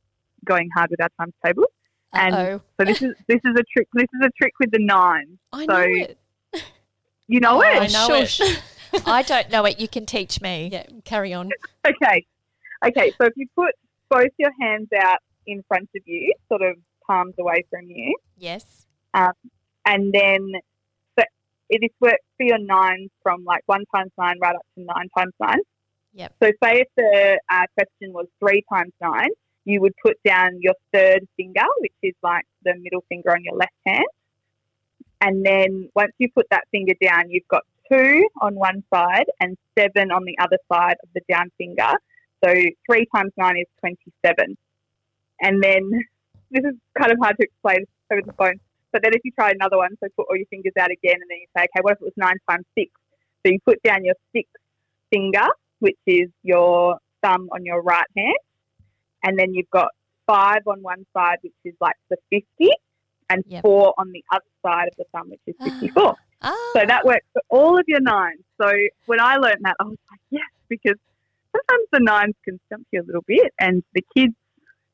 going 0.45 0.69
hard 0.75 0.89
with 0.91 1.01
our 1.01 1.09
times 1.19 1.33
tables. 1.45 1.67
And 2.13 2.33
Uh-oh. 2.35 2.61
So 2.79 2.85
this 2.85 3.01
is 3.01 3.13
this 3.27 3.39
is 3.43 3.55
a 3.57 3.63
trick. 3.71 3.87
This 3.93 4.07
is 4.19 4.25
a 4.25 4.29
trick 4.41 4.53
with 4.59 4.71
the 4.71 4.79
nines. 4.79 5.37
I 5.51 5.65
So- 5.65 5.73
know 5.73 5.81
it. 5.83 6.17
You 7.27 7.41
know 7.41 7.57
Oh, 7.57 7.61
it? 7.61 7.81
I 7.81 7.87
know 7.87 8.15
it. 8.15 8.39
I 9.05 9.21
don't 9.21 9.49
know 9.51 9.65
it. 9.65 9.79
You 9.81 9.87
can 9.89 10.05
teach 10.05 10.39
me. 10.41 10.69
Yeah, 10.71 10.85
carry 11.03 11.33
on. 11.33 11.49
Okay. 11.85 12.25
Okay, 12.85 13.11
so 13.19 13.25
if 13.25 13.33
you 13.35 13.47
put 13.55 13.73
both 14.09 14.29
your 14.37 14.51
hands 14.61 14.87
out 14.95 15.17
in 15.45 15.61
front 15.67 15.89
of 15.95 16.01
you, 16.05 16.33
sort 16.47 16.61
of 16.61 16.77
palms 17.05 17.33
away 17.39 17.65
from 17.69 17.89
you, 17.89 18.15
Yes. 18.37 18.85
and 19.13 20.13
then 20.13 20.51
so 21.17 21.25
it 21.69 21.79
is 21.83 21.89
works 21.99 22.23
for 22.37 22.43
your 22.45 22.59
nines 22.59 23.09
from 23.23 23.43
like 23.43 23.63
one 23.65 23.83
times 23.93 24.11
nine 24.17 24.37
right 24.41 24.55
up 24.55 24.65
to 24.77 24.83
nine 24.85 25.09
times 25.17 25.33
nine. 25.39 25.59
Yep. 26.13 26.33
So 26.41 26.51
say 26.63 26.81
if 26.81 26.87
the 26.95 27.39
uh, 27.51 27.65
question 27.73 28.13
was 28.13 28.27
three 28.39 28.63
times 28.71 28.93
nine, 29.01 29.29
you 29.67 29.81
would 29.81 29.93
put 30.01 30.15
down 30.23 30.59
your 30.61 30.75
third 30.93 31.27
finger, 31.35 31.65
which 31.79 31.93
is 32.01 32.13
like 32.23 32.45
the 32.63 32.73
middle 32.79 33.03
finger 33.09 33.33
on 33.33 33.43
your 33.43 33.55
left 33.55 33.75
hand. 33.85 34.05
And 35.19 35.45
then 35.45 35.89
once 35.93 36.13
you 36.19 36.29
put 36.33 36.45
that 36.51 36.63
finger 36.71 36.93
down, 37.01 37.29
you've 37.29 37.47
got 37.49 37.63
two 37.91 38.25
on 38.39 38.55
one 38.55 38.81
side 38.93 39.25
and 39.41 39.57
seven 39.77 40.09
on 40.09 40.23
the 40.23 40.37
other 40.41 40.57
side 40.71 40.95
of 41.03 41.09
the 41.13 41.21
down 41.29 41.51
finger. 41.57 41.91
So 42.45 42.53
three 42.89 43.07
times 43.13 43.33
nine 43.35 43.57
is 43.57 43.65
27. 43.81 44.57
And 45.41 45.61
then 45.61 45.91
this 46.49 46.63
is 46.63 46.75
kind 46.97 47.11
of 47.11 47.17
hard 47.21 47.35
to 47.35 47.43
explain 47.43 47.83
over 48.09 48.21
the 48.25 48.33
phone. 48.33 48.61
But 48.93 49.03
then 49.03 49.11
if 49.13 49.21
you 49.25 49.31
try 49.33 49.51
another 49.51 49.75
one, 49.75 49.97
so 49.99 50.07
put 50.15 50.27
all 50.29 50.37
your 50.37 50.45
fingers 50.45 50.73
out 50.79 50.91
again 50.91 51.15
and 51.15 51.29
then 51.29 51.39
you 51.41 51.47
say, 51.57 51.63
okay, 51.63 51.81
what 51.81 51.91
if 51.91 52.01
it 52.01 52.05
was 52.05 52.13
nine 52.15 52.37
times 52.49 52.65
six? 52.73 52.89
So 53.45 53.51
you 53.51 53.59
put 53.65 53.83
down 53.83 54.05
your 54.05 54.15
sixth 54.33 54.55
finger, 55.11 55.45
which 55.79 55.99
is 56.05 56.29
your 56.43 56.99
thumb 57.21 57.49
on 57.51 57.65
your 57.65 57.81
right 57.81 58.07
hand. 58.15 58.37
And 59.27 59.37
then 59.37 59.53
you've 59.53 59.69
got 59.69 59.89
five 60.25 60.61
on 60.67 60.81
one 60.81 61.05
side, 61.13 61.39
which 61.41 61.53
is 61.65 61.73
like 61.81 61.95
the 62.09 62.15
50, 62.31 62.71
and 63.29 63.43
Yep. 63.45 63.61
four 63.61 63.93
on 63.97 64.13
the 64.13 64.23
other 64.33 64.45
side 64.65 64.87
of 64.87 64.93
the 64.97 65.03
thumb, 65.11 65.29
which 65.29 65.41
is 65.47 65.55
54. 65.63 66.15
Ah. 66.43 66.55
So 66.73 66.85
that 66.87 67.03
works 67.03 67.25
for 67.33 67.41
all 67.49 67.77
of 67.77 67.83
your 67.87 67.99
nines. 67.99 68.39
So 68.61 68.71
when 69.05 69.19
I 69.19 69.35
learned 69.35 69.63
that, 69.63 69.75
I 69.81 69.83
was 69.83 69.97
like, 70.09 70.21
yes, 70.29 70.49
because 70.69 70.95
sometimes 71.51 71.87
the 71.91 71.99
nines 71.99 72.35
can 72.45 72.57
stump 72.67 72.87
you 72.93 73.01
a 73.01 73.05
little 73.05 73.25
bit. 73.27 73.51
And 73.59 73.83
the 73.93 74.03
kids, 74.15 74.33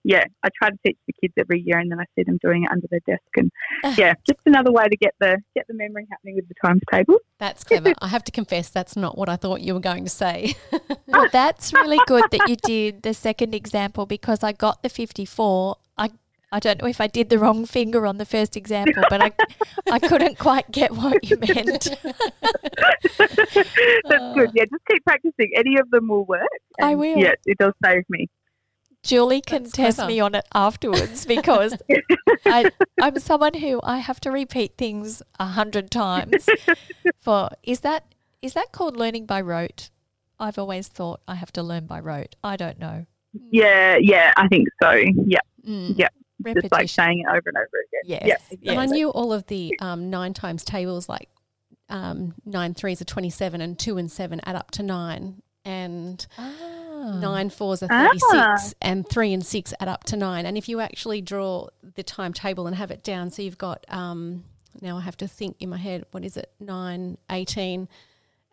yeah, 0.03 0.25
I 0.43 0.49
try 0.57 0.69
to 0.69 0.77
teach 0.85 0.97
the 1.07 1.13
kids 1.21 1.33
every 1.37 1.61
year, 1.61 1.79
and 1.79 1.91
then 1.91 1.99
I 1.99 2.05
see 2.15 2.23
them 2.23 2.37
doing 2.41 2.63
it 2.63 2.71
under 2.71 2.87
their 2.89 2.99
desk. 3.05 3.23
And 3.37 3.51
ah. 3.83 3.95
yeah, 3.97 4.13
just 4.27 4.39
another 4.45 4.71
way 4.71 4.87
to 4.87 4.97
get 4.97 5.13
the 5.19 5.37
get 5.55 5.65
the 5.67 5.73
memory 5.73 6.05
happening 6.09 6.35
with 6.35 6.47
the 6.47 6.55
times 6.63 6.81
table. 6.91 7.17
That's 7.39 7.63
clever. 7.63 7.93
I 8.01 8.07
have 8.07 8.23
to 8.25 8.31
confess, 8.31 8.69
that's 8.69 8.95
not 8.95 9.17
what 9.17 9.29
I 9.29 9.37
thought 9.37 9.61
you 9.61 9.73
were 9.73 9.79
going 9.79 10.03
to 10.03 10.09
say. 10.09 10.55
Well, 10.71 10.81
ah. 11.13 11.29
that's 11.31 11.73
really 11.73 11.99
good 12.07 12.25
that 12.31 12.49
you 12.49 12.55
did 12.55 13.03
the 13.03 13.13
second 13.13 13.55
example 13.55 14.05
because 14.05 14.43
I 14.43 14.51
got 14.51 14.83
the 14.83 14.89
54. 14.89 15.77
I 15.97 16.09
I 16.51 16.59
don't 16.59 16.81
know 16.81 16.87
if 16.87 17.01
I 17.01 17.07
did 17.07 17.29
the 17.29 17.39
wrong 17.39 17.65
finger 17.65 18.05
on 18.05 18.17
the 18.17 18.25
first 18.25 18.57
example, 18.57 19.03
but 19.09 19.21
I 19.21 19.31
I 19.89 19.99
couldn't 19.99 20.37
quite 20.37 20.69
get 20.69 20.91
what 20.91 21.23
you 21.23 21.37
meant. 21.37 21.95
That's 23.17 23.47
good. 24.35 24.49
Ah. 24.49 24.51
Yeah, 24.53 24.65
just 24.65 24.85
keep 24.89 25.03
practicing. 25.05 25.51
Any 25.55 25.77
of 25.79 25.89
them 25.91 26.09
will 26.09 26.25
work. 26.25 26.47
I 26.81 26.95
will. 26.95 27.17
Yeah, 27.17 27.33
it 27.45 27.57
does 27.57 27.73
save 27.83 28.03
me. 28.09 28.27
Julie 29.03 29.41
can 29.41 29.63
That's 29.63 29.75
test 29.75 29.97
clever. 29.97 30.07
me 30.11 30.19
on 30.21 30.33
it 30.35 30.45
afterwards 30.53 31.25
because 31.25 31.75
I, 32.45 32.71
I'm 33.01 33.19
someone 33.19 33.53
who 33.53 33.79
I 33.83 33.97
have 33.97 34.19
to 34.21 34.31
repeat 34.31 34.77
things 34.77 35.21
a 35.39 35.45
hundred 35.45 35.91
times. 35.91 36.47
For 37.19 37.49
is 37.63 37.81
that 37.81 38.05
is 38.41 38.53
that 38.53 38.71
called 38.71 38.97
learning 38.97 39.25
by 39.25 39.41
rote? 39.41 39.89
I've 40.39 40.57
always 40.57 40.87
thought 40.87 41.21
I 41.27 41.35
have 41.35 41.51
to 41.53 41.63
learn 41.63 41.85
by 41.85 41.99
rote. 41.99 42.35
I 42.43 42.55
don't 42.55 42.79
know. 42.79 43.05
Yeah, 43.51 43.97
yeah, 43.99 44.33
I 44.37 44.47
think 44.47 44.67
so. 44.81 44.91
Yeah, 44.91 45.39
Mm. 45.67 45.93
Yeah. 45.97 46.07
just 46.45 46.55
like 46.55 46.55
Repetition. 46.63 46.87
saying 46.87 47.19
it 47.19 47.27
over 47.27 47.41
and 47.45 47.57
over 47.57 47.63
again. 47.87 48.01
Yes. 48.05 48.21
Yeah, 48.51 48.57
yes. 48.61 48.71
And 48.71 48.79
I 48.79 48.85
knew 48.85 49.09
all 49.09 49.31
of 49.33 49.47
the 49.47 49.73
um, 49.79 50.09
nine 50.09 50.33
times 50.33 50.63
tables, 50.63 51.07
like 51.09 51.29
um, 51.89 52.35
nine 52.45 52.73
threes 52.73 53.01
are 53.01 53.05
27 53.05 53.61
and 53.61 53.77
two 53.79 53.97
and 53.97 54.11
seven 54.11 54.39
add 54.45 54.55
up 54.55 54.71
to 54.71 54.83
nine. 54.83 55.41
And 55.65 56.25
Ah. 56.37 56.51
Nine 57.19 57.49
fours 57.49 57.83
are 57.83 57.87
Ah. 57.91 58.09
36 58.31 58.75
and 58.81 59.07
three 59.07 59.33
and 59.33 59.45
six 59.45 59.73
add 59.79 59.87
up 59.87 60.03
to 60.05 60.15
nine. 60.17 60.45
And 60.45 60.57
if 60.57 60.67
you 60.69 60.79
actually 60.79 61.21
draw 61.21 61.67
the 61.95 62.03
timetable 62.03 62.67
and 62.67 62.75
have 62.75 62.91
it 62.91 63.03
down, 63.03 63.29
so 63.31 63.41
you've 63.41 63.57
got, 63.57 63.85
um, 63.89 64.43
now 64.81 64.97
I 64.97 65.01
have 65.01 65.17
to 65.17 65.27
think 65.27 65.57
in 65.59 65.69
my 65.69 65.77
head, 65.77 66.05
what 66.11 66.23
is 66.25 66.37
it? 66.37 66.51
Nine, 66.59 67.17
18. 67.29 67.87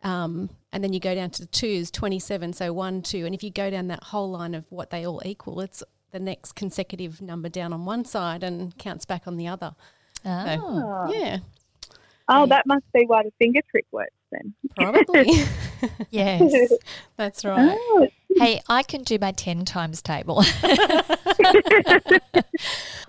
Um, 0.03 0.51
and 0.73 0.83
then 0.83 0.93
you 0.93 1.01
go 1.01 1.15
down 1.15 1.31
to 1.31 1.43
the 1.43 1.47
twos, 1.49 1.91
27. 1.91 2.53
So 2.55 2.73
one, 2.73 3.03
two. 3.03 3.27
And 3.27 3.35
if 3.35 3.43
you 3.43 3.51
go 3.51 3.71
down 3.71 3.89
that 3.89 4.03
whole 4.05 4.31
line 4.31 4.55
of 4.55 4.65
what 4.71 4.91
they 4.91 5.07
all 5.07 5.21
equal, 5.25 5.61
it's 5.61 5.83
the 6.11 6.19
next 6.21 6.53
consecutive 6.53 7.21
number 7.23 7.49
down 7.49 7.73
on 7.73 7.85
one 7.85 8.05
side 8.05 8.43
and 8.43 8.77
counts 8.79 9.05
back 9.05 9.27
on 9.27 9.37
the 9.37 9.47
other. 9.47 9.75
Ah. 10.25 10.57
Oh, 10.61 11.13
Yeah, 11.13 11.39
oh 12.29 12.47
that 12.47 12.67
must 12.67 12.85
be 12.93 13.05
why 13.07 13.23
the 13.23 13.33
finger 13.39 13.61
trick 13.71 13.87
works 13.93 14.11
then. 14.33 14.55
probably. 14.77 15.31
Yes. 16.11 16.73
That's 17.17 17.43
right. 17.45 17.79
Oh, 17.81 18.09
hey, 18.37 18.61
I 18.69 18.83
can 18.83 19.03
do 19.03 19.19
my 19.19 19.33
10 19.33 19.64
times 19.64 20.03
table. 20.03 20.43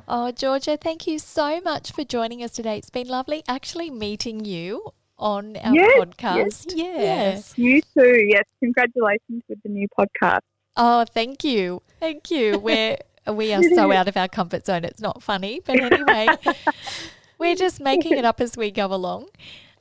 oh, 0.08 0.32
Georgia, 0.32 0.78
thank 0.78 1.08
you 1.08 1.20
so 1.20 1.62
much 1.62 1.92
for 1.92 2.04
joining 2.04 2.44
us 2.44 2.52
today. 2.52 2.78
It's 2.78 2.90
been 2.90 3.08
lovely 3.08 3.44
actually 3.48 3.90
meeting 3.90 4.46
you 4.46 4.94
on 5.18 5.56
our 5.58 5.76
Yes, 5.76 6.00
podcast. 6.00 6.74
Yes. 6.76 6.78
yes, 6.78 7.54
You 7.58 7.82
too. 7.82 8.26
Yes, 8.28 8.44
congratulations 8.60 9.44
with 9.48 9.62
the 9.64 9.70
new 9.70 9.88
podcast. 9.98 10.40
Oh, 10.76 11.06
thank 11.06 11.44
you. 11.44 11.82
Thank 12.00 12.32
you. 12.32 12.58
We're 12.58 12.98
we 13.28 13.54
are 13.54 13.62
so 13.62 13.92
out 13.94 14.08
of 14.08 14.18
our 14.18 14.28
comfort 14.28 14.66
zone. 14.66 14.84
It's 14.84 15.02
not 15.02 15.22
funny, 15.22 15.62
but 15.64 15.80
anyway, 15.80 16.30
we're 17.38 17.56
just 17.56 17.80
making 17.80 18.18
it 18.18 18.26
up 18.26 18.42
as 18.42 18.58
we 18.58 18.72
go 18.72 18.88
along. 18.88 19.28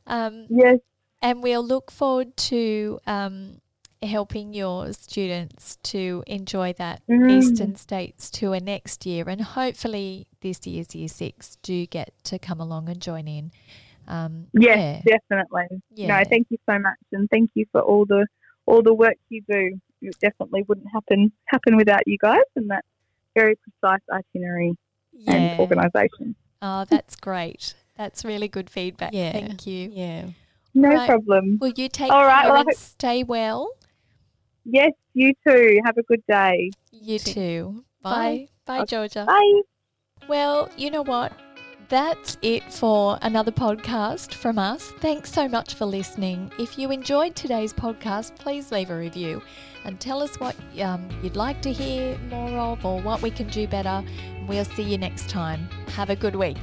Um, 0.07 0.47
Yes, 0.51 0.79
and 1.23 1.43
we'll 1.43 1.65
look 1.65 1.91
forward 1.91 2.37
to 2.37 3.01
um, 3.07 3.61
helping 4.03 4.53
your 4.55 4.93
students 4.93 5.77
to 5.83 6.23
enjoy 6.27 6.73
that 6.75 7.03
Mm. 7.09 7.31
Eastern 7.31 7.77
States 7.77 8.31
tour 8.31 8.59
next 8.61 9.05
year. 9.05 9.29
And 9.29 9.41
hopefully, 9.41 10.27
this 10.41 10.67
year's 10.67 10.95
year 10.95 11.09
six 11.09 11.57
do 11.63 11.87
get 11.87 12.13
to 12.25 12.39
come 12.39 12.61
along 12.61 12.89
and 12.89 13.01
join 13.01 13.29
in. 13.29 13.53
Um, 14.09 14.47
yes, 14.55 15.05
definitely. 15.05 15.83
yeah, 15.95 16.19
No, 16.19 16.25
thank 16.29 16.47
you 16.51 16.59
so 16.69 16.79
much, 16.79 16.99
and 17.13 17.29
thank 17.31 17.51
you 17.55 17.67
for 17.71 17.81
all 17.81 18.05
the 18.07 18.27
all 18.67 18.83
the 18.83 18.95
work 18.95 19.17
you 19.29 19.43
do. 19.49 19.79
It 20.03 20.17
definitely 20.21 20.63
wouldn't 20.67 20.89
happen 20.93 21.31
happen 21.47 21.77
without 21.77 22.07
you 22.07 22.17
guys 22.19 22.41
and 22.57 22.71
that 22.71 22.85
very 23.37 23.57
precise 23.57 24.01
itinerary 24.11 24.77
yeah. 25.13 25.33
and 25.33 25.61
organisation. 25.61 26.35
Oh, 26.63 26.85
that's 26.87 27.17
great. 27.17 27.75
That's 27.97 28.25
really 28.25 28.49
good 28.49 28.71
feedback. 28.71 29.13
Yeah. 29.13 29.33
Thank 29.33 29.67
you. 29.67 29.91
Yeah. 29.93 30.27
No 30.75 30.89
Right. 30.89 31.09
problem. 31.09 31.59
Will 31.61 31.73
you 31.77 31.89
take 31.89 32.11
All 32.11 32.25
right, 32.25 32.43
care 32.45 32.53
well, 32.53 32.63
and 32.63 32.77
stay 32.77 33.23
well? 33.23 33.71
Yes, 34.65 34.93
you 35.15 35.33
too. 35.47 35.81
Have 35.85 35.97
a 35.99 36.03
good 36.03 36.23
day. 36.27 36.71
You 36.93 37.19
too. 37.19 37.85
Bye. 38.03 38.49
Bye, 38.67 38.79
Bye 38.81 38.85
Georgia. 38.85 39.25
Bye. 39.27 39.63
Well, 40.29 40.71
you 40.77 40.91
know 40.91 41.03
what? 41.03 41.33
That's 41.89 42.39
it 42.41 42.73
for 42.73 43.19
another 43.23 43.51
podcast 43.51 44.35
from 44.35 44.61
us. 44.61 44.93
Thanks 45.01 45.33
so 45.33 45.49
much 45.49 45.75
for 45.75 45.87
listening. 45.87 46.53
If 46.57 46.79
you 46.79 46.93
enjoyed 46.93 47.35
today's 47.35 47.73
podcast, 47.73 48.39
please 48.39 48.71
leave 48.71 48.91
a 48.91 48.97
review 48.97 49.43
and 49.85 49.99
tell 49.99 50.23
us 50.23 50.39
what 50.39 50.55
um, 50.81 51.09
you'd 51.21 51.35
like 51.35 51.61
to 51.63 51.73
hear 51.73 52.17
more 52.29 52.51
of 52.61 52.85
or 52.85 53.01
what 53.01 53.23
we 53.23 53.31
can 53.33 53.49
do 53.49 53.67
better. 53.67 54.05
We'll 54.47 54.65
see 54.65 54.85
you 54.85 54.99
next 54.99 55.29
time. 55.29 55.69
Have 55.89 56.11
a 56.11 56.17
good 56.17 56.37
week. 56.37 56.59